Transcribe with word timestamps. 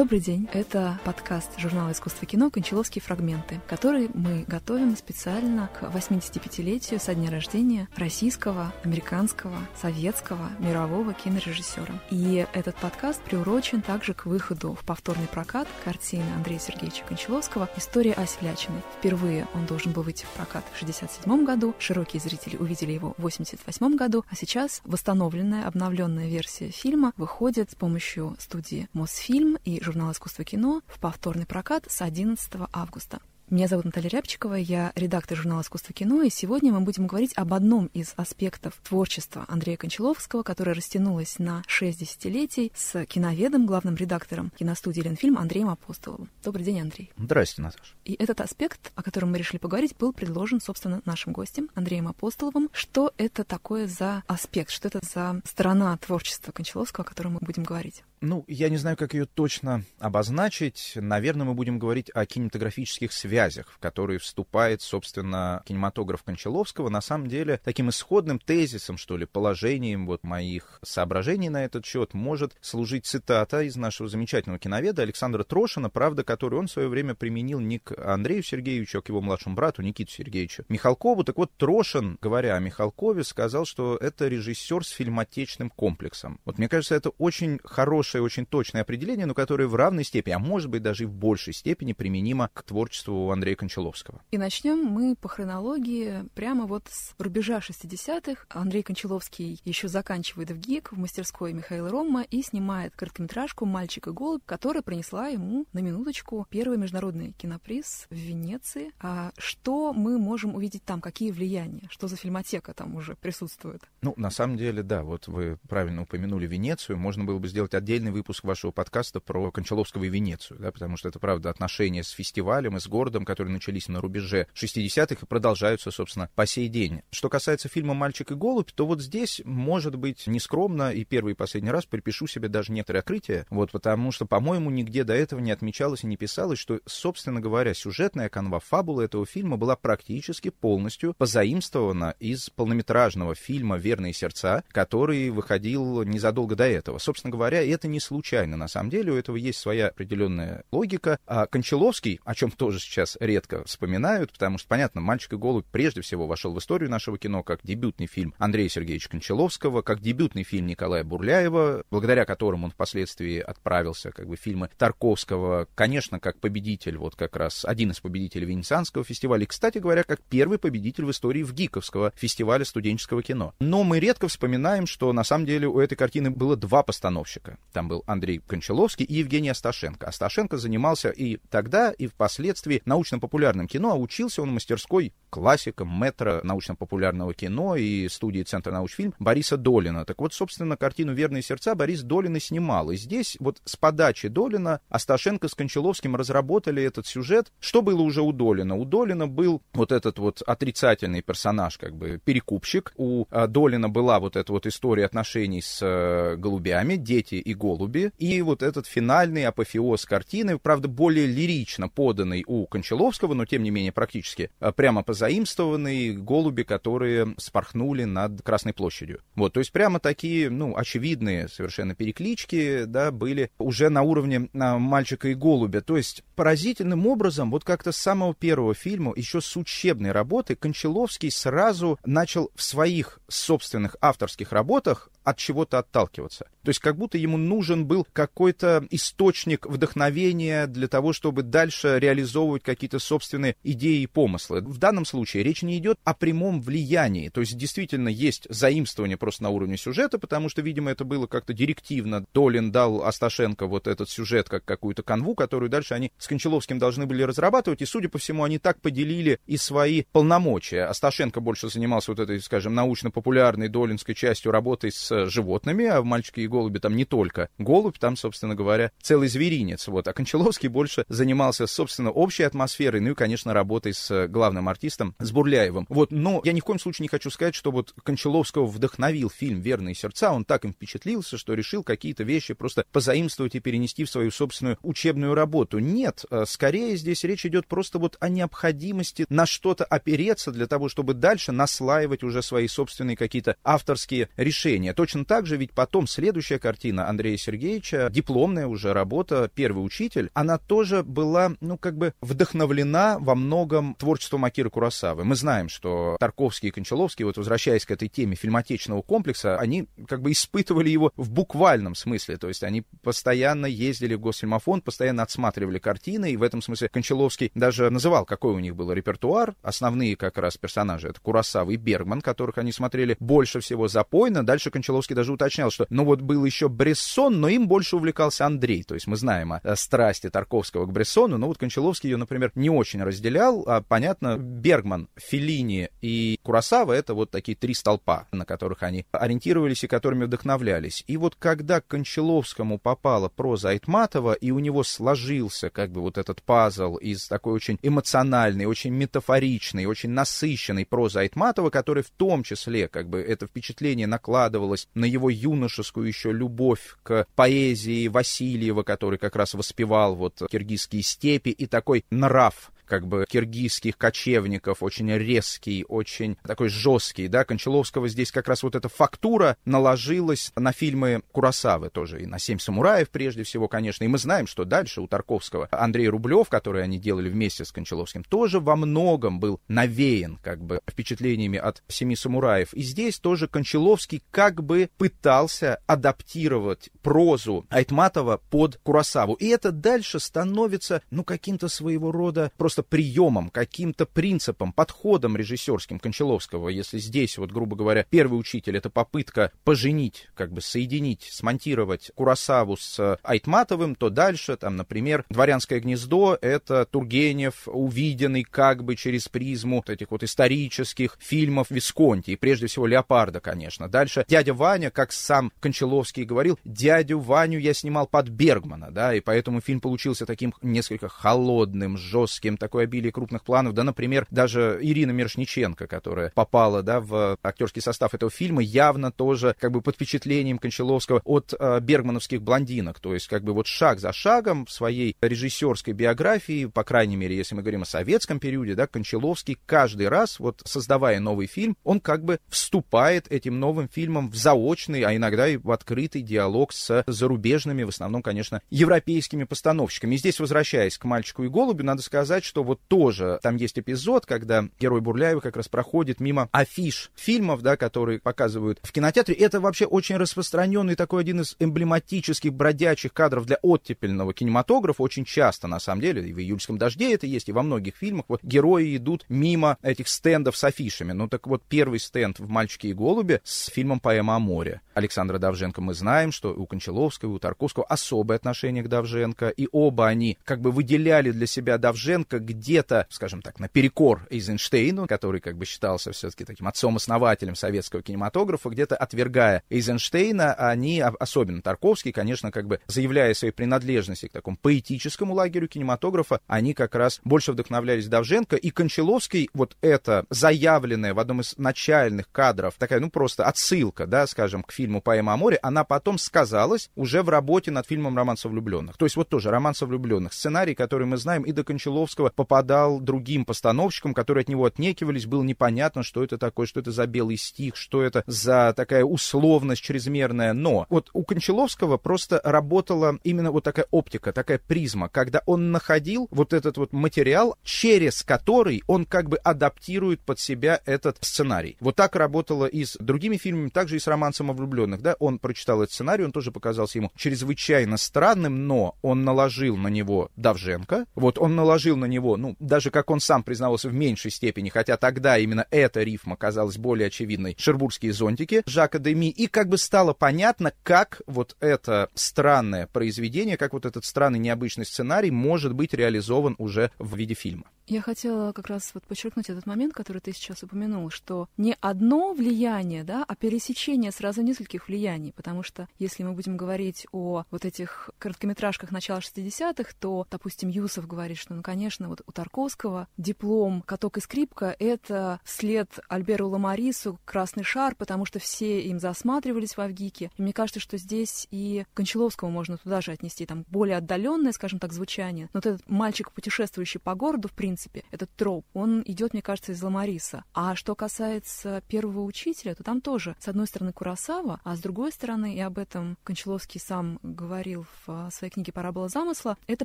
Добрый 0.00 0.20
день. 0.20 0.48
Это 0.54 0.98
подкаст 1.04 1.58
журнала 1.58 1.92
«Искусство 1.92 2.26
кино» 2.26 2.48
«Кончаловские 2.48 3.02
фрагменты», 3.02 3.60
который 3.68 4.08
мы 4.14 4.44
готовим 4.48 4.96
специально 4.96 5.68
к 5.78 5.82
85-летию 5.82 6.98
со 6.98 7.14
дня 7.14 7.30
рождения 7.30 7.86
российского, 7.96 8.72
американского, 8.82 9.58
советского, 9.78 10.48
мирового 10.58 11.12
кинорежиссера. 11.12 12.00
И 12.10 12.46
этот 12.54 12.76
подкаст 12.76 13.20
приурочен 13.24 13.82
также 13.82 14.14
к 14.14 14.24
выходу 14.24 14.72
в 14.72 14.86
повторный 14.86 15.26
прокат 15.26 15.68
картины 15.84 16.24
Андрея 16.34 16.60
Сергеевича 16.60 17.04
Кончаловского 17.04 17.68
«История 17.76 18.14
Аси 18.14 18.38
Лячиной». 18.40 18.80
Впервые 19.00 19.48
он 19.52 19.66
должен 19.66 19.92
был 19.92 20.02
выйти 20.02 20.24
в 20.24 20.30
прокат 20.30 20.64
в 20.72 20.78
67 20.78 21.44
году, 21.44 21.74
широкие 21.78 22.22
зрители 22.22 22.56
увидели 22.56 22.92
его 22.92 23.12
в 23.18 23.22
88 23.24 23.96
году, 23.96 24.24
а 24.30 24.34
сейчас 24.34 24.80
восстановленная, 24.86 25.66
обновленная 25.66 26.26
версия 26.26 26.70
фильма 26.70 27.12
выходит 27.18 27.70
с 27.70 27.74
помощью 27.74 28.34
студии 28.38 28.88
Мосфильм 28.94 29.58
и 29.66 29.78
журнал 29.90 30.12
«Искусство 30.12 30.44
кино» 30.44 30.82
в 30.86 31.00
повторный 31.00 31.46
прокат 31.46 31.84
с 31.88 32.00
11 32.00 32.52
августа. 32.72 33.18
Меня 33.50 33.66
зовут 33.66 33.86
Наталья 33.86 34.10
Рябчикова, 34.10 34.54
я 34.54 34.92
редактор 34.94 35.36
журнала 35.36 35.62
«Искусство 35.62 35.92
кино», 35.92 36.22
и 36.22 36.30
сегодня 36.30 36.72
мы 36.72 36.82
будем 36.82 37.08
говорить 37.08 37.32
об 37.34 37.52
одном 37.52 37.86
из 37.86 38.12
аспектов 38.14 38.74
творчества 38.84 39.44
Андрея 39.48 39.76
Кончаловского, 39.76 40.44
которое 40.44 40.72
растянулось 40.72 41.40
на 41.40 41.64
шесть 41.66 41.98
десятилетий 41.98 42.70
с 42.76 43.04
киноведом, 43.06 43.66
главным 43.66 43.96
редактором 43.96 44.52
киностудии 44.56 45.00
«Ленфильм» 45.00 45.36
Андреем 45.36 45.68
Апостоловым. 45.68 46.28
Добрый 46.44 46.64
день, 46.64 46.80
Андрей. 46.80 47.10
Здрасте, 47.16 47.60
Наташа. 47.60 47.92
И 48.04 48.14
этот 48.14 48.40
аспект, 48.40 48.92
о 48.94 49.02
котором 49.02 49.32
мы 49.32 49.38
решили 49.38 49.58
поговорить, 49.58 49.96
был 49.96 50.12
предложен, 50.12 50.60
собственно, 50.60 51.02
нашим 51.04 51.32
гостем 51.32 51.70
Андреем 51.74 52.06
Апостоловым. 52.06 52.70
Что 52.72 53.12
это 53.16 53.42
такое 53.42 53.88
за 53.88 54.22
аспект, 54.28 54.70
что 54.70 54.86
это 54.86 55.00
за 55.02 55.42
сторона 55.44 55.96
творчества 55.96 56.52
Кончаловского, 56.52 57.04
о 57.04 57.08
котором 57.08 57.32
мы 57.32 57.40
будем 57.40 57.64
говорить? 57.64 58.04
Ну, 58.22 58.44
я 58.48 58.68
не 58.68 58.76
знаю, 58.76 58.98
как 58.98 59.14
ее 59.14 59.24
точно 59.24 59.82
обозначить. 59.98 60.92
Наверное, 60.94 61.46
мы 61.46 61.54
будем 61.54 61.78
говорить 61.78 62.10
о 62.12 62.26
кинематографических 62.26 63.14
связях, 63.14 63.68
в 63.72 63.78
которые 63.78 64.18
вступает, 64.18 64.82
собственно, 64.82 65.62
кинематограф 65.64 66.22
Кончаловского. 66.22 66.90
На 66.90 67.00
самом 67.00 67.28
деле, 67.28 67.60
таким 67.64 67.88
исходным 67.88 68.38
тезисом, 68.38 68.98
что 68.98 69.16
ли, 69.16 69.24
положением 69.24 70.04
вот 70.06 70.22
моих 70.22 70.80
соображений 70.82 71.48
на 71.48 71.64
этот 71.64 71.86
счет 71.86 72.12
может 72.12 72.54
служить 72.60 73.06
цитата 73.06 73.62
из 73.62 73.76
нашего 73.76 74.06
замечательного 74.06 74.58
киноведа 74.58 75.00
Александра 75.00 75.42
Трошина, 75.42 75.88
правда, 75.88 76.22
которую 76.22 76.60
он 76.60 76.66
в 76.66 76.72
свое 76.72 76.88
время 76.88 77.14
применил 77.14 77.58
не 77.58 77.78
к 77.78 77.96
Андрею 78.06 78.42
Сергеевичу, 78.42 78.98
а 78.98 79.02
к 79.02 79.08
его 79.08 79.22
младшему 79.22 79.54
брату 79.54 79.80
Никиту 79.80 80.12
Сергеевичу 80.12 80.66
Михалкову. 80.68 81.24
Так 81.24 81.38
вот, 81.38 81.52
Трошин, 81.56 82.18
говоря 82.20 82.56
о 82.56 82.60
Михалкове, 82.60 83.24
сказал, 83.24 83.64
что 83.64 83.96
это 83.96 84.28
режиссер 84.28 84.84
с 84.84 84.90
фильмотечным 84.90 85.70
комплексом. 85.70 86.38
Вот 86.44 86.58
мне 86.58 86.68
кажется, 86.68 86.94
это 86.94 87.08
очень 87.16 87.60
хороший 87.64 88.09
хорошее, 88.10 88.22
очень 88.24 88.46
точное 88.46 88.82
определение, 88.82 89.26
но 89.26 89.34
которое 89.34 89.66
в 89.66 89.74
равной 89.74 90.04
степени, 90.04 90.34
а 90.34 90.38
может 90.38 90.70
быть 90.70 90.82
даже 90.82 91.04
и 91.04 91.06
в 91.06 91.12
большей 91.12 91.52
степени 91.52 91.92
применимо 91.92 92.48
к 92.52 92.62
творчеству 92.62 93.30
Андрея 93.30 93.56
Кончаловского. 93.56 94.20
И 94.30 94.38
начнем 94.38 94.78
мы 94.78 95.14
по 95.14 95.28
хронологии 95.28 96.24
прямо 96.34 96.66
вот 96.66 96.84
с 96.88 97.14
рубежа 97.18 97.58
60-х. 97.58 98.46
Андрей 98.48 98.82
Кончаловский 98.82 99.60
еще 99.64 99.88
заканчивает 99.88 100.50
в 100.50 100.58
ГИК 100.58 100.92
в 100.92 100.98
мастерской 100.98 101.52
Михаила 101.52 101.88
Рома 101.88 102.22
и 102.22 102.42
снимает 102.42 102.94
короткометражку 102.96 103.64
«Мальчик 103.64 104.08
и 104.08 104.10
голубь», 104.10 104.42
которая 104.44 104.82
принесла 104.82 105.28
ему 105.28 105.66
на 105.72 105.80
минуточку 105.80 106.46
первый 106.50 106.78
международный 106.78 107.32
киноприз 107.32 108.06
в 108.10 108.14
Венеции. 108.14 108.92
А 109.00 109.32
что 109.38 109.92
мы 109.92 110.18
можем 110.18 110.54
увидеть 110.54 110.84
там? 110.84 111.00
Какие 111.00 111.30
влияния? 111.30 111.88
Что 111.90 112.08
за 112.08 112.16
фильмотека 112.16 112.74
там 112.74 112.96
уже 112.96 113.14
присутствует? 113.14 113.82
Ну, 114.02 114.14
на 114.16 114.30
самом 114.30 114.56
деле, 114.56 114.82
да, 114.82 115.02
вот 115.02 115.28
вы 115.28 115.58
правильно 115.68 116.02
упомянули 116.02 116.46
Венецию. 116.46 116.98
Можно 116.98 117.24
было 117.24 117.38
бы 117.38 117.48
сделать 117.48 117.74
отдельный 117.74 117.99
отдельный 118.00 118.12
выпуск 118.12 118.44
вашего 118.44 118.70
подкаста 118.70 119.20
про 119.20 119.50
Кончаловского 119.50 120.04
и 120.04 120.08
Венецию, 120.08 120.58
да, 120.58 120.72
потому 120.72 120.96
что 120.96 121.08
это, 121.10 121.18
правда, 121.18 121.50
отношения 121.50 122.02
с 122.02 122.10
фестивалем 122.10 122.76
и 122.78 122.80
с 122.80 122.88
городом, 122.88 123.26
которые 123.26 123.52
начались 123.52 123.88
на 123.88 124.00
рубеже 124.00 124.46
60-х 124.54 125.16
и 125.20 125.26
продолжаются, 125.26 125.90
собственно, 125.90 126.30
по 126.34 126.46
сей 126.46 126.68
день. 126.68 127.02
Что 127.10 127.28
касается 127.28 127.68
фильма 127.68 127.92
«Мальчик 127.92 128.30
и 128.30 128.34
голубь», 128.34 128.70
то 128.72 128.86
вот 128.86 129.02
здесь, 129.02 129.42
может 129.44 129.96
быть, 129.96 130.26
нескромно 130.26 130.92
и 130.92 131.04
первый 131.04 131.32
и 131.32 131.36
последний 131.36 131.70
раз 131.70 131.84
припишу 131.84 132.26
себе 132.26 132.48
даже 132.48 132.72
некоторые 132.72 133.00
открытия, 133.00 133.46
вот, 133.50 133.70
потому 133.70 134.12
что, 134.12 134.24
по-моему, 134.24 134.70
нигде 134.70 135.04
до 135.04 135.12
этого 135.12 135.40
не 135.40 135.50
отмечалось 135.50 136.02
и 136.04 136.06
не 136.06 136.16
писалось, 136.16 136.58
что, 136.58 136.80
собственно 136.86 137.40
говоря, 137.40 137.74
сюжетная 137.74 138.30
канва 138.30 138.60
фабула 138.60 139.02
этого 139.02 139.26
фильма 139.26 139.58
была 139.58 139.76
практически 139.76 140.48
полностью 140.48 141.12
позаимствована 141.18 142.14
из 142.18 142.48
полнометражного 142.48 143.34
фильма 143.34 143.76
«Верные 143.76 144.14
сердца», 144.14 144.64
который 144.72 145.28
выходил 145.28 146.02
незадолго 146.04 146.56
до 146.56 146.64
этого. 146.64 146.98
Собственно 146.98 147.30
говоря, 147.30 147.62
это 147.62 147.89
не 147.90 148.00
случайно. 148.00 148.56
На 148.56 148.68
самом 148.68 148.90
деле 148.90 149.12
у 149.12 149.16
этого 149.16 149.36
есть 149.36 149.58
своя 149.58 149.88
определенная 149.88 150.64
логика. 150.72 151.18
А 151.26 151.46
Кончаловский, 151.46 152.20
о 152.24 152.34
чем 152.34 152.50
тоже 152.50 152.80
сейчас 152.80 153.16
редко 153.20 153.64
вспоминают, 153.64 154.32
потому 154.32 154.58
что, 154.58 154.68
понятно, 154.68 155.00
«Мальчик 155.00 155.34
и 155.34 155.36
голубь» 155.36 155.66
прежде 155.70 156.00
всего 156.00 156.26
вошел 156.26 156.52
в 156.54 156.58
историю 156.58 156.90
нашего 156.90 157.18
кино 157.18 157.42
как 157.42 157.60
дебютный 157.62 158.06
фильм 158.06 158.34
Андрея 158.38 158.68
Сергеевича 158.68 159.08
Кончаловского, 159.10 159.82
как 159.82 160.00
дебютный 160.00 160.44
фильм 160.44 160.66
Николая 160.66 161.04
Бурляева, 161.04 161.84
благодаря 161.90 162.24
которому 162.24 162.66
он 162.66 162.70
впоследствии 162.70 163.38
отправился 163.38 164.10
как 164.10 164.28
бы 164.28 164.36
фильмы 164.36 164.70
Тарковского, 164.78 165.68
конечно, 165.74 166.20
как 166.20 166.38
победитель, 166.38 166.96
вот 166.96 167.16
как 167.16 167.36
раз 167.36 167.64
один 167.64 167.90
из 167.90 168.00
победителей 168.00 168.46
Венецианского 168.46 169.04
фестиваля, 169.04 169.44
и, 169.44 169.46
кстати 169.46 169.78
говоря, 169.78 170.02
как 170.04 170.20
первый 170.22 170.58
победитель 170.58 171.04
в 171.04 171.10
истории 171.10 171.42
в 171.42 171.52
ГИКовского 171.52 172.12
фестиваля 172.16 172.64
студенческого 172.64 173.22
кино. 173.22 173.54
Но 173.60 173.82
мы 173.84 173.98
редко 173.98 174.28
вспоминаем, 174.28 174.86
что 174.86 175.12
на 175.12 175.24
самом 175.24 175.46
деле 175.46 175.68
у 175.68 175.78
этой 175.80 175.96
картины 175.96 176.30
было 176.30 176.56
два 176.56 176.82
постановщика. 176.82 177.58
Там 177.80 177.88
был 177.88 178.04
Андрей 178.06 178.42
Кончаловский 178.46 179.06
и 179.06 179.14
Евгений 179.14 179.48
Асташенко. 179.48 180.06
Асташенко 180.06 180.58
занимался 180.58 181.08
и 181.08 181.38
тогда, 181.48 181.92
и 181.92 182.08
впоследствии 182.08 182.82
научно-популярным 182.84 183.66
кино, 183.66 183.92
а 183.92 183.94
учился 183.94 184.42
он 184.42 184.50
в 184.50 184.52
мастерской 184.52 185.14
классиком, 185.30 185.88
метро 185.98 186.40
научно-популярного 186.42 187.34
кино 187.34 187.76
и 187.76 188.08
студии 188.08 188.42
Центра 188.42 188.72
научфильм 188.72 189.14
Бориса 189.18 189.56
Долина. 189.56 190.04
Так 190.04 190.20
вот, 190.20 190.34
собственно, 190.34 190.76
картину 190.76 191.14
«Верные 191.14 191.42
сердца» 191.42 191.74
Борис 191.74 192.02
Долин 192.02 192.36
и 192.36 192.40
снимал. 192.40 192.90
И 192.90 192.96
здесь 192.96 193.36
вот 193.40 193.60
с 193.64 193.76
подачи 193.76 194.28
Долина 194.28 194.80
Асташенко 194.88 195.48
с 195.48 195.54
Кончаловским 195.54 196.16
разработали 196.16 196.82
этот 196.82 197.06
сюжет. 197.06 197.52
Что 197.60 197.82
было 197.82 198.02
уже 198.02 198.22
у 198.22 198.32
Долина? 198.32 198.74
У 198.76 198.84
Долина 198.84 199.26
был 199.26 199.62
вот 199.72 199.92
этот 199.92 200.18
вот 200.18 200.42
отрицательный 200.42 201.22
персонаж, 201.22 201.78
как 201.78 201.94
бы 201.94 202.20
перекупщик. 202.22 202.92
У 202.96 203.26
а, 203.30 203.46
Долина 203.46 203.88
была 203.88 204.20
вот 204.20 204.36
эта 204.36 204.52
вот 204.52 204.66
история 204.66 205.06
отношений 205.06 205.62
с 205.62 205.80
э, 205.82 206.36
голубями, 206.36 206.96
дети 206.96 207.36
и 207.36 207.54
голуби. 207.54 208.12
И 208.18 208.42
вот 208.42 208.62
этот 208.62 208.86
финальный 208.86 209.46
апофеоз 209.46 210.04
картины, 210.04 210.58
правда, 210.58 210.88
более 210.88 211.26
лирично 211.26 211.88
поданный 211.88 212.44
у 212.46 212.66
Кончаловского, 212.66 213.34
но 213.34 213.46
тем 213.46 213.62
не 213.62 213.70
менее 213.70 213.92
практически 213.92 214.50
а, 214.60 214.72
прямо 214.72 215.02
позаимствованный 215.20 216.16
голуби, 216.16 216.62
которые 216.62 217.34
спорхнули 217.36 218.04
над 218.04 218.40
Красной 218.40 218.72
площадью. 218.72 219.20
Вот, 219.34 219.52
то 219.52 219.60
есть 219.60 219.70
прямо 219.70 220.00
такие, 220.00 220.48
ну, 220.48 220.74
очевидные 220.74 221.46
совершенно 221.48 221.94
переклички, 221.94 222.84
да, 222.84 223.10
были 223.10 223.50
уже 223.58 223.90
на 223.90 224.00
уровне 224.00 224.48
а, 224.54 224.78
мальчика 224.78 225.28
и 225.28 225.34
голубя. 225.34 225.82
То 225.82 225.98
есть 225.98 226.24
поразительным 226.36 227.06
образом, 227.06 227.50
вот 227.50 227.64
как-то 227.64 227.92
с 227.92 227.98
самого 227.98 228.34
первого 228.34 228.72
фильма, 228.72 229.12
еще 229.14 229.42
с 229.42 229.56
учебной 229.58 230.12
работы, 230.12 230.56
Кончаловский 230.56 231.30
сразу 231.30 231.98
начал 232.06 232.50
в 232.54 232.62
своих 232.62 233.20
собственных 233.28 233.96
авторских 234.00 234.52
работах 234.52 235.10
от 235.22 235.36
чего-то 235.36 235.78
отталкиваться. 235.78 236.46
То 236.62 236.68
есть 236.70 236.80
как 236.80 236.96
будто 236.96 237.18
ему 237.18 237.36
нужен 237.36 237.86
был 237.86 238.06
какой-то 238.12 238.86
источник 238.90 239.66
вдохновения 239.66 240.66
для 240.66 240.88
того, 240.88 241.12
чтобы 241.12 241.42
дальше 241.42 241.98
реализовывать 241.98 242.62
какие-то 242.62 242.98
собственные 242.98 243.56
идеи 243.62 244.02
и 244.02 244.06
помыслы. 244.06 244.60
В 244.60 244.78
данном 244.78 245.04
случае 245.10 245.42
речь 245.42 245.62
не 245.62 245.78
идет 245.78 245.98
о 246.04 246.14
прямом 246.14 246.60
влиянии. 246.60 247.28
То 247.28 247.40
есть 247.40 247.56
действительно 247.56 248.08
есть 248.08 248.46
заимствование 248.48 249.16
просто 249.16 249.42
на 249.42 249.50
уровне 249.50 249.76
сюжета, 249.76 250.18
потому 250.18 250.48
что, 250.48 250.62
видимо, 250.62 250.90
это 250.90 251.04
было 251.04 251.26
как-то 251.26 251.52
директивно. 251.52 252.24
Долин 252.32 252.72
дал 252.72 253.04
Асташенко 253.04 253.66
вот 253.66 253.86
этот 253.86 254.08
сюжет 254.08 254.48
как 254.48 254.64
какую-то 254.64 255.02
канву, 255.02 255.34
которую 255.34 255.70
дальше 255.70 255.94
они 255.94 256.12
с 256.18 256.28
Кончаловским 256.28 256.78
должны 256.78 257.06
были 257.06 257.22
разрабатывать. 257.22 257.82
И, 257.82 257.86
судя 257.86 258.08
по 258.08 258.18
всему, 258.18 258.44
они 258.44 258.58
так 258.58 258.80
поделили 258.80 259.38
и 259.46 259.56
свои 259.56 260.04
полномочия. 260.12 260.84
Асташенко 260.84 261.40
больше 261.40 261.68
занимался 261.68 262.12
вот 262.12 262.20
этой, 262.20 262.40
скажем, 262.40 262.74
научно-популярной 262.74 263.68
долинской 263.68 264.14
частью 264.14 264.52
работы 264.52 264.90
с 264.90 265.26
животными, 265.26 265.86
а 265.86 266.00
в 266.00 266.04
«Мальчике 266.04 266.42
и 266.42 266.46
голуби» 266.46 266.78
там 266.78 266.96
не 266.96 267.04
только 267.04 267.48
голубь, 267.58 267.98
там, 267.98 268.16
собственно 268.16 268.54
говоря, 268.54 268.92
целый 269.02 269.28
зверинец. 269.28 269.88
Вот. 269.88 270.06
А 270.08 270.12
Кончаловский 270.12 270.68
больше 270.68 271.04
занимался, 271.08 271.66
собственно, 271.66 272.10
общей 272.10 272.42
атмосферой, 272.42 273.00
ну 273.00 273.12
и, 273.12 273.14
конечно, 273.14 273.54
работой 273.54 273.94
с 273.94 274.28
главным 274.28 274.68
артистом 274.68 274.99
текстом 275.00 275.14
с 275.18 275.32
Бурляевым. 275.32 275.86
Вот, 275.88 276.10
но 276.10 276.40
я 276.44 276.52
ни 276.52 276.60
в 276.60 276.64
коем 276.64 276.78
случае 276.78 277.04
не 277.04 277.08
хочу 277.08 277.30
сказать, 277.30 277.54
что 277.54 277.70
вот 277.70 277.94
Кончаловского 278.02 278.66
вдохновил 278.66 279.30
фильм 279.30 279.60
«Верные 279.60 279.94
сердца», 279.94 280.32
он 280.32 280.44
так 280.44 280.64
им 280.64 280.72
впечатлился, 280.72 281.38
что 281.38 281.54
решил 281.54 281.82
какие-то 281.82 282.22
вещи 282.22 282.54
просто 282.54 282.84
позаимствовать 282.92 283.54
и 283.54 283.60
перенести 283.60 284.04
в 284.04 284.10
свою 284.10 284.30
собственную 284.30 284.78
учебную 284.82 285.34
работу. 285.34 285.78
Нет, 285.78 286.24
э, 286.30 286.44
скорее 286.46 286.96
здесь 286.96 287.24
речь 287.24 287.46
идет 287.46 287.66
просто 287.66 287.98
вот 287.98 288.16
о 288.20 288.28
необходимости 288.28 289.26
на 289.28 289.46
что-то 289.46 289.84
опереться 289.84 290.52
для 290.52 290.66
того, 290.66 290.88
чтобы 290.88 291.14
дальше 291.14 291.52
наслаивать 291.52 292.22
уже 292.22 292.42
свои 292.42 292.68
собственные 292.68 293.16
какие-то 293.16 293.56
авторские 293.64 294.28
решения. 294.36 294.92
Точно 294.92 295.24
так 295.24 295.46
же 295.46 295.56
ведь 295.56 295.72
потом 295.72 296.06
следующая 296.06 296.58
картина 296.58 297.08
Андрея 297.08 297.36
Сергеевича, 297.36 298.08
дипломная 298.10 298.66
уже 298.66 298.92
работа 298.92 299.50
«Первый 299.54 299.84
учитель», 299.84 300.30
она 300.34 300.58
тоже 300.58 301.02
была, 301.02 301.52
ну, 301.60 301.78
как 301.78 301.96
бы 301.96 302.14
вдохновлена 302.20 303.18
во 303.20 303.34
многом 303.34 303.94
творчеством 303.94 304.44
Акиры 304.44 304.70
Курасавы. 304.70 304.89
Мы 305.24 305.34
знаем, 305.36 305.68
что 305.68 306.16
Тарковский 306.18 306.68
и 306.68 306.72
Кончаловский, 306.72 307.24
вот 307.24 307.36
возвращаясь 307.36 307.84
к 307.84 307.90
этой 307.90 308.08
теме 308.08 308.36
фильмотечного 308.36 309.02
комплекса, 309.02 309.58
они 309.58 309.88
как 310.08 310.22
бы 310.22 310.32
испытывали 310.32 310.88
его 310.88 311.12
в 311.16 311.30
буквальном 311.30 311.94
смысле, 311.94 312.36
то 312.36 312.48
есть 312.48 312.62
они 312.62 312.84
постоянно 313.02 313.66
ездили 313.66 314.14
в 314.14 314.20
Госфильмофонд, 314.20 314.84
постоянно 314.84 315.22
отсматривали 315.22 315.78
картины, 315.78 316.32
и 316.32 316.36
в 316.36 316.42
этом 316.42 316.62
смысле 316.62 316.88
Кончаловский 316.88 317.50
даже 317.54 317.90
называл, 317.90 318.24
какой 318.24 318.54
у 318.54 318.58
них 318.58 318.76
был 318.76 318.92
репертуар. 318.92 319.54
Основные 319.62 320.16
как 320.16 320.38
раз 320.38 320.56
персонажи— 320.56 321.08
это 321.10 321.20
Курасава 321.20 321.70
и 321.70 321.76
Бергман, 321.76 322.20
которых 322.20 322.58
они 322.58 322.72
смотрели 322.72 323.16
больше 323.20 323.60
всего 323.60 323.88
запойно. 323.88 324.44
Дальше 324.44 324.70
Кончаловский 324.70 325.14
даже 325.14 325.32
уточнял, 325.32 325.70
что, 325.70 325.86
ну 325.90 326.04
вот 326.04 326.20
был 326.20 326.44
еще 326.44 326.68
Брессон, 326.68 327.40
но 327.40 327.48
им 327.48 327.68
больше 327.68 327.96
увлекался 327.96 328.46
Андрей. 328.46 328.82
То 328.82 328.94
есть 328.94 329.06
мы 329.06 329.16
знаем 329.16 329.52
о, 329.52 329.76
страсти 329.76 330.30
Тарковского 330.30 330.86
к 330.86 330.92
Брессону, 330.92 331.38
но 331.38 331.46
вот 331.46 331.58
Кончаловский 331.58 332.10
ее, 332.10 332.16
например, 332.16 332.52
не 332.54 332.70
очень 332.70 333.02
разделял. 333.02 333.64
А, 333.66 333.82
понятно, 333.82 334.36
Бергман, 334.38 334.79
Феллини 335.16 335.90
и 336.00 336.38
Курасава— 336.42 336.92
это 336.94 337.14
вот 337.14 337.30
такие 337.30 337.56
три 337.56 337.74
столпа, 337.74 338.28
на 338.32 338.44
которых 338.44 338.82
они 338.82 339.06
ориентировались 339.12 339.84
и 339.84 339.88
которыми 339.88 340.24
вдохновлялись. 340.24 341.04
И 341.06 341.16
вот 341.16 341.36
когда 341.36 341.80
к 341.80 341.86
Кончаловскому 341.86 342.78
попала 342.78 343.28
проза 343.28 343.70
Айтматова, 343.70 344.32
и 344.32 344.50
у 344.50 344.58
него 344.58 344.82
сложился 344.82 345.70
как 345.70 345.90
бы 345.92 346.00
вот 346.00 346.18
этот 346.18 346.42
пазл 346.42 346.96
из 346.96 347.26
такой 347.28 347.54
очень 347.54 347.78
эмоциональной, 347.82 348.66
очень 348.66 348.92
метафоричной, 348.92 349.86
очень 349.86 350.10
насыщенной 350.10 350.86
прозы 350.86 351.20
Айтматова, 351.20 351.70
который 351.70 352.02
в 352.02 352.10
том 352.10 352.42
числе 352.42 352.88
как 352.88 353.08
бы 353.08 353.20
это 353.20 353.46
впечатление 353.46 354.06
накладывалось 354.06 354.88
на 354.94 355.04
его 355.04 355.30
юношескую 355.30 356.06
еще 356.06 356.32
любовь 356.32 356.96
к 357.02 357.26
поэзии 357.34 358.08
Васильева, 358.08 358.82
который 358.82 359.18
как 359.18 359.36
раз 359.36 359.54
воспевал 359.54 360.14
вот 360.14 360.42
киргизские 360.50 361.02
степи 361.02 361.50
и 361.50 361.66
такой 361.66 362.04
нрав 362.10 362.72
как 362.90 363.06
бы 363.06 363.24
киргизских 363.28 363.96
кочевников, 363.96 364.82
очень 364.82 365.12
резкий, 365.12 365.84
очень 365.88 366.36
такой 366.44 366.68
жесткий, 366.68 367.28
да, 367.28 367.44
Кончаловского 367.44 368.08
здесь 368.08 368.32
как 368.32 368.48
раз 368.48 368.64
вот 368.64 368.74
эта 368.74 368.88
фактура 368.88 369.56
наложилась 369.64 370.50
на 370.56 370.72
фильмы 370.72 371.22
Курасавы 371.30 371.90
тоже, 371.90 372.20
и 372.22 372.26
на 372.26 372.40
«Семь 372.40 372.58
самураев» 372.58 373.08
прежде 373.10 373.44
всего, 373.44 373.68
конечно, 373.68 374.02
и 374.02 374.08
мы 374.08 374.18
знаем, 374.18 374.48
что 374.48 374.64
дальше 374.64 375.00
у 375.00 375.06
Тарковского 375.06 375.68
Андрей 375.70 376.08
Рублев, 376.08 376.48
который 376.48 376.82
они 376.82 376.98
делали 376.98 377.28
вместе 377.28 377.64
с 377.64 377.70
Кончаловским, 377.70 378.24
тоже 378.24 378.58
во 378.58 378.74
многом 378.74 379.38
был 379.38 379.60
навеян 379.68 380.38
как 380.42 380.60
бы 380.60 380.80
впечатлениями 380.90 381.58
от 381.60 381.84
«Семи 381.86 382.16
самураев», 382.16 382.74
и 382.74 382.82
здесь 382.82 383.20
тоже 383.20 383.46
Кончаловский 383.46 384.22
как 384.32 384.64
бы 384.64 384.90
пытался 384.98 385.80
адаптировать 385.86 386.90
прозу 387.02 387.66
Айтматова 387.70 388.40
под 388.50 388.80
Курасаву, 388.82 389.34
и 389.34 389.46
это 389.46 389.70
дальше 389.70 390.18
становится, 390.18 391.02
ну, 391.10 391.22
каким-то 391.22 391.68
своего 391.68 392.10
рода 392.10 392.50
просто 392.56 392.79
просто 392.80 392.82
приемом, 392.82 393.50
каким-то 393.50 394.06
принципом, 394.06 394.72
подходом 394.72 395.36
режиссерским 395.36 395.98
Кончаловского, 395.98 396.68
если 396.68 396.98
здесь, 396.98 397.38
вот, 397.38 397.52
грубо 397.52 397.76
говоря, 397.76 398.04
первый 398.08 398.38
учитель— 398.38 398.76
это 398.78 398.90
попытка 398.90 399.52
поженить, 399.64 400.28
как 400.34 400.52
бы 400.52 400.60
соединить, 400.60 401.28
смонтировать 401.30 402.10
Курасаву 402.14 402.76
с 402.76 403.18
Айтматовым, 403.22 403.94
то 403.94 404.10
дальше, 404.10 404.56
там, 404.56 404.76
например, 404.76 405.24
«Дворянское 405.28 405.80
гнездо»— 405.80 406.38
это 406.40 406.84
Тургенев, 406.86 407.66
увиденный 407.66 408.42
как 408.42 408.84
бы 408.84 408.96
через 408.96 409.28
призму 409.28 409.76
вот 409.76 409.90
этих 409.90 410.10
вот 410.10 410.22
исторических 410.22 411.16
фильмов 411.20 411.70
Висконти, 411.70 412.32
и 412.32 412.36
прежде 412.36 412.66
всего 412.66 412.86
Леопарда, 412.86 413.40
конечно. 413.40 413.88
Дальше 413.88 414.24
«Дядя 414.28 414.54
Ваня», 414.54 414.90
как 414.90 415.12
сам 415.12 415.52
Кончаловский 415.60 416.24
говорил, 416.24 416.58
«Дядю 416.64 417.18
Ваню 417.18 417.58
я 417.58 417.74
снимал 417.74 418.06
под 418.06 418.28
Бергмана», 418.28 418.90
да, 418.90 419.14
и 419.14 419.20
поэтому 419.20 419.60
фильм 419.60 419.80
получился 419.80 420.26
таким 420.26 420.54
несколько 420.62 421.08
холодным, 421.08 421.96
жестким, 421.96 422.56
такое 422.70 422.84
обилие 422.84 423.10
крупных 423.10 423.42
планов. 423.42 423.74
Да, 423.74 423.82
например, 423.82 424.28
даже 424.30 424.78
Ирина 424.80 425.10
Мирошниченко, 425.10 425.88
которая 425.88 426.30
попала, 426.30 426.84
да, 426.84 427.00
в 427.00 427.36
актерский 427.42 427.82
состав 427.82 428.14
этого 428.14 428.30
фильма, 428.30 428.62
явно 428.62 429.10
тоже 429.10 429.56
как 429.58 429.72
бы 429.72 429.82
под 429.82 429.96
впечатлением 429.96 430.58
Кончаловского 430.58 431.20
от 431.24 431.52
э, 431.58 431.80
бергмановских 431.80 432.40
блондинок. 432.42 433.00
То 433.00 433.12
есть 433.12 433.26
как 433.26 433.42
бы 433.42 433.52
вот 433.52 433.66
шаг 433.66 433.98
за 433.98 434.12
шагом 434.12 434.66
в 434.66 434.70
своей 434.70 435.16
режиссерской 435.20 435.94
биографии, 435.94 436.66
по 436.66 436.84
крайней 436.84 437.16
мере, 437.16 437.36
если 437.36 437.56
мы 437.56 437.62
говорим 437.62 437.82
о 437.82 437.86
советском 437.86 438.38
периоде, 438.38 438.76
да, 438.76 438.86
Кончаловский 438.86 439.58
каждый 439.66 440.08
раз, 440.08 440.38
вот 440.38 440.62
создавая 440.64 441.18
новый 441.18 441.48
фильм, 441.48 441.76
он 441.82 441.98
как 441.98 442.24
бы 442.24 442.38
вступает 442.48 443.26
этим 443.32 443.58
новым 443.58 443.88
фильмом 443.88 444.30
в 444.30 444.36
заочный, 444.36 445.02
а 445.02 445.16
иногда 445.16 445.48
и 445.48 445.56
в 445.56 445.72
открытый 445.72 446.22
диалог 446.22 446.72
с 446.72 447.02
зарубежными, 447.08 447.82
в 447.82 447.88
основном, 447.88 448.22
конечно, 448.22 448.62
европейскими 448.70 449.42
постановщиками. 449.42 450.14
И 450.14 450.18
здесь, 450.18 450.38
возвращаясь 450.38 450.98
к 450.98 451.04
«Мальчику 451.04 451.42
и 451.42 451.48
голубю», 451.48 451.82
надо 451.82 452.02
сказать, 452.02 452.44
что 452.44 452.59
вот 452.62 452.80
тоже 452.88 453.38
там 453.42 453.56
есть 453.56 453.78
эпизод, 453.78 454.26
когда 454.26 454.68
герой 454.78 455.00
Бурляева 455.00 455.40
как 455.40 455.56
раз 455.56 455.68
проходит 455.68 456.20
мимо 456.20 456.48
афиш 456.52 457.10
фильмов, 457.14 457.62
да, 457.62 457.76
которые 457.76 458.20
показывают 458.20 458.78
в 458.82 458.92
кинотеатре. 458.92 459.34
Это 459.34 459.60
вообще 459.60 459.86
очень 459.86 460.16
распространенный 460.16 460.94
такой 460.94 461.22
один 461.22 461.40
из 461.40 461.56
эмблематических 461.58 462.52
бродячих 462.52 463.12
кадров 463.12 463.46
для 463.46 463.58
оттепельного 463.62 464.32
кинематографа. 464.34 465.02
Очень 465.02 465.24
часто, 465.24 465.68
на 465.68 465.80
самом 465.80 466.02
деле, 466.02 466.26
и 466.26 466.32
в 466.32 466.38
«Июльском 466.38 466.78
дожде» 466.78 467.14
это 467.14 467.26
есть, 467.26 467.48
и 467.48 467.52
во 467.52 467.62
многих 467.62 467.96
фильмах. 467.96 468.26
Вот 468.28 468.42
герои 468.42 468.96
идут 468.96 469.24
мимо 469.28 469.78
этих 469.82 470.08
стендов 470.08 470.56
с 470.56 470.64
афишами. 470.64 471.12
Ну 471.12 471.28
так 471.28 471.46
вот, 471.46 471.62
первый 471.68 471.98
стенд 471.98 472.38
в 472.38 472.48
«Мальчике 472.48 472.88
и 472.88 472.94
голубе» 472.94 473.40
с 473.44 473.66
фильмом 473.66 474.00
«Поэма 474.00 474.36
о 474.36 474.38
море». 474.38 474.80
Александра 474.94 475.38
Давженко 475.38 475.80
мы 475.80 475.94
знаем, 475.94 476.32
что 476.32 476.54
у 476.54 476.66
Кончаловского, 476.66 477.30
и 477.30 477.34
у 477.34 477.38
Тарковского 477.38 477.86
особое 477.86 478.36
отношение 478.36 478.82
к 478.82 478.88
Давженко, 478.88 479.48
и 479.48 479.68
оба 479.72 480.06
они 480.06 480.38
как 480.44 480.60
бы 480.60 480.70
выделяли 480.72 481.30
для 481.30 481.46
себя 481.46 481.78
Давженко 481.78 482.38
где-то, 482.52 483.06
скажем 483.10 483.42
так, 483.42 483.58
наперекор 483.58 484.26
Эйзенштейну, 484.30 485.06
который 485.06 485.40
как 485.40 485.56
бы 485.56 485.64
считался 485.64 486.12
все-таки 486.12 486.44
таким 486.44 486.66
отцом-основателем 486.68 487.54
советского 487.54 488.02
кинематографа, 488.02 488.68
где-то 488.68 488.96
отвергая 488.96 489.62
Эйзенштейна, 489.70 490.54
они, 490.54 491.00
особенно 491.00 491.62
Тарковский, 491.62 492.12
конечно, 492.12 492.50
как 492.50 492.66
бы 492.66 492.80
заявляя 492.86 493.34
своей 493.34 493.52
принадлежности 493.52 494.28
к 494.28 494.32
такому 494.32 494.56
поэтическому 494.60 495.34
лагерю 495.34 495.68
кинематографа, 495.68 496.40
они 496.46 496.74
как 496.74 496.94
раз 496.94 497.20
больше 497.24 497.52
вдохновлялись 497.52 498.08
Давженко, 498.08 498.56
и 498.56 498.70
Кончаловский, 498.70 499.50
вот 499.54 499.76
это 499.80 500.26
заявленное 500.30 501.14
в 501.14 501.18
одном 501.18 501.40
из 501.40 501.56
начальных 501.56 502.30
кадров, 502.30 502.74
такая, 502.78 503.00
ну, 503.00 503.10
просто 503.10 503.46
отсылка, 503.46 504.06
да, 504.06 504.26
скажем, 504.26 504.62
к 504.62 504.72
фильму 504.72 505.00
«Поэма 505.00 505.34
о 505.34 505.36
море», 505.36 505.58
она 505.62 505.84
потом 505.84 506.18
сказалась 506.18 506.90
уже 506.96 507.22
в 507.22 507.28
работе 507.28 507.70
над 507.70 507.86
фильмом 507.86 508.16
«Романса 508.16 508.48
влюбленных». 508.48 508.96
То 508.96 509.06
есть 509.06 509.16
вот 509.16 509.28
тоже 509.28 509.50
«Романса 509.50 509.86
влюбленных», 509.86 510.32
сценарий, 510.32 510.74
который 510.74 511.06
мы 511.06 511.16
знаем 511.16 511.42
и 511.42 511.52
до 511.52 511.64
Кончаловского 511.64 512.29
попадал 512.34 513.00
другим 513.00 513.44
постановщикам, 513.44 514.14
которые 514.14 514.42
от 514.42 514.48
него 514.48 514.64
отнекивались, 514.64 515.26
было 515.26 515.42
непонятно, 515.42 516.02
что 516.02 516.22
это 516.22 516.38
такое, 516.38 516.66
что 516.66 516.80
это 516.80 516.90
за 516.90 517.06
белый 517.06 517.36
стих, 517.36 517.76
что 517.76 518.02
это 518.02 518.22
за 518.26 518.72
такая 518.76 519.04
условность 519.04 519.82
чрезмерная. 519.82 520.52
Но 520.52 520.86
вот 520.88 521.10
у 521.12 521.24
Кончаловского 521.24 521.96
просто 521.96 522.40
работала 522.44 523.18
именно 523.24 523.50
вот 523.50 523.64
такая 523.64 523.86
оптика, 523.90 524.32
такая 524.32 524.58
призма, 524.58 525.08
когда 525.08 525.42
он 525.46 525.70
находил 525.70 526.28
вот 526.30 526.52
этот 526.52 526.76
вот 526.76 526.92
материал, 526.92 527.56
через 527.62 528.22
который 528.22 528.82
он 528.86 529.04
как 529.04 529.28
бы 529.28 529.36
адаптирует 529.38 530.20
под 530.20 530.38
себя 530.38 530.80
этот 530.86 531.18
сценарий. 531.20 531.76
Вот 531.80 531.96
так 531.96 532.16
работало 532.16 532.66
и 532.66 532.84
с 532.84 532.96
другими 532.98 533.36
фильмами, 533.36 533.68
также 533.68 533.96
и 533.96 533.98
с 533.98 534.06
«Романсом 534.06 534.50
о 534.50 534.54
влюбленных». 534.54 535.02
Да? 535.02 535.16
Он 535.18 535.38
прочитал 535.38 535.82
этот 535.82 535.92
сценарий, 535.92 536.24
он 536.24 536.32
тоже 536.32 536.52
показался 536.52 536.98
ему 536.98 537.10
чрезвычайно 537.16 537.96
странным, 537.96 538.66
но 538.66 538.96
он 539.02 539.24
наложил 539.24 539.76
на 539.76 539.88
него 539.88 540.30
Давженко, 540.36 541.06
вот 541.14 541.38
он 541.38 541.56
наложил 541.56 541.96
на 541.96 542.06
него 542.06 542.19
него, 542.20 542.36
ну, 542.36 542.56
даже 542.60 542.90
как 542.90 543.10
он 543.10 543.20
сам 543.20 543.42
признавался 543.42 543.88
в 543.88 543.94
меньшей 543.94 544.30
степени, 544.30 544.68
хотя 544.68 544.96
тогда 544.96 545.38
именно 545.38 545.66
эта 545.70 546.02
рифма 546.02 546.36
казалась 546.36 546.76
более 546.76 547.08
очевидной, 547.08 547.56
шербургские 547.58 548.12
зонтики 548.12 548.62
Жака 548.66 548.98
Деми, 548.98 549.30
и 549.30 549.46
как 549.46 549.68
бы 549.68 549.78
стало 549.78 550.12
понятно, 550.12 550.72
как 550.82 551.22
вот 551.26 551.56
это 551.60 552.10
странное 552.14 552.86
произведение, 552.86 553.56
как 553.56 553.72
вот 553.72 553.86
этот 553.86 554.04
странный 554.04 554.38
необычный 554.38 554.84
сценарий 554.84 555.30
может 555.30 555.72
быть 555.72 555.94
реализован 555.94 556.54
уже 556.58 556.90
в 556.98 557.16
виде 557.16 557.34
фильма. 557.34 557.64
Я 557.90 558.02
хотела 558.02 558.52
как 558.52 558.68
раз 558.68 558.92
вот 558.94 559.04
подчеркнуть 559.04 559.50
этот 559.50 559.66
момент, 559.66 559.94
который 559.94 560.20
ты 560.20 560.32
сейчас 560.32 560.62
упомянул, 560.62 561.10
что 561.10 561.48
не 561.56 561.76
одно 561.80 562.32
влияние, 562.32 563.02
да, 563.02 563.24
а 563.26 563.34
пересечение 563.34 564.12
сразу 564.12 564.42
нескольких 564.42 564.86
влияний, 564.86 565.32
потому 565.32 565.64
что 565.64 565.88
если 565.98 566.22
мы 566.22 566.32
будем 566.32 566.56
говорить 566.56 567.08
о 567.10 567.42
вот 567.50 567.64
этих 567.64 568.10
короткометражках 568.20 568.92
начала 568.92 569.18
60-х, 569.18 569.90
то, 569.98 570.24
допустим, 570.30 570.68
Юсов 570.68 571.08
говорит, 571.08 571.38
что, 571.38 571.54
ну, 571.54 571.62
конечно, 571.62 572.08
вот 572.10 572.22
у 572.26 572.32
Тарковского 572.32 573.08
диплом 573.16 573.82
«Каток 573.82 574.18
и 574.18 574.20
скрипка»— 574.20 574.74
это 574.78 575.40
вслед 575.44 575.98
Альберу 576.08 576.48
Ламарису 576.48 577.18
«Красный 577.24 577.62
шар», 577.62 577.94
потому 577.94 578.26
что 578.26 578.38
все 578.38 578.82
им 578.82 578.98
засматривались 578.98 579.76
в 579.76 579.80
Авгике. 579.80 580.30
И 580.36 580.42
мне 580.42 580.52
кажется, 580.52 580.80
что 580.80 580.98
здесь 580.98 581.46
и 581.50 581.86
Кончаловского 581.94 582.50
можно 582.50 582.76
туда 582.76 583.00
же 583.00 583.12
отнести, 583.12 583.46
там 583.46 583.64
более 583.68 583.96
отдаленное, 583.96 584.52
скажем 584.52 584.78
так, 584.78 584.92
звучание. 584.92 585.48
Но 585.52 585.58
вот 585.58 585.66
этот 585.66 585.88
мальчик, 585.88 586.32
путешествующий 586.32 587.00
по 587.00 587.14
городу, 587.14 587.48
в 587.48 587.52
принципе, 587.52 588.04
этот 588.10 588.30
троп, 588.34 588.66
он 588.74 589.02
идет, 589.06 589.32
мне 589.32 589.42
кажется, 589.42 589.72
из 589.72 589.82
Ламариса. 589.82 590.44
А 590.52 590.74
что 590.74 590.94
касается 590.94 591.82
первого 591.88 592.24
учителя, 592.24 592.74
то 592.74 592.82
там 592.82 593.00
тоже, 593.00 593.36
с 593.38 593.46
одной 593.48 593.66
стороны, 593.68 593.92
Курасава, 593.92 594.60
а 594.64 594.76
с 594.76 594.80
другой 594.80 595.12
стороны, 595.12 595.54
и 595.54 595.60
об 595.60 595.78
этом 595.78 596.18
Кончаловский 596.24 596.80
сам 596.80 597.20
говорил 597.22 597.86
в 598.04 598.30
своей 598.32 598.52
книге 598.52 598.72
«Парабола 598.72 599.08
замысла», 599.08 599.56
это 599.68 599.84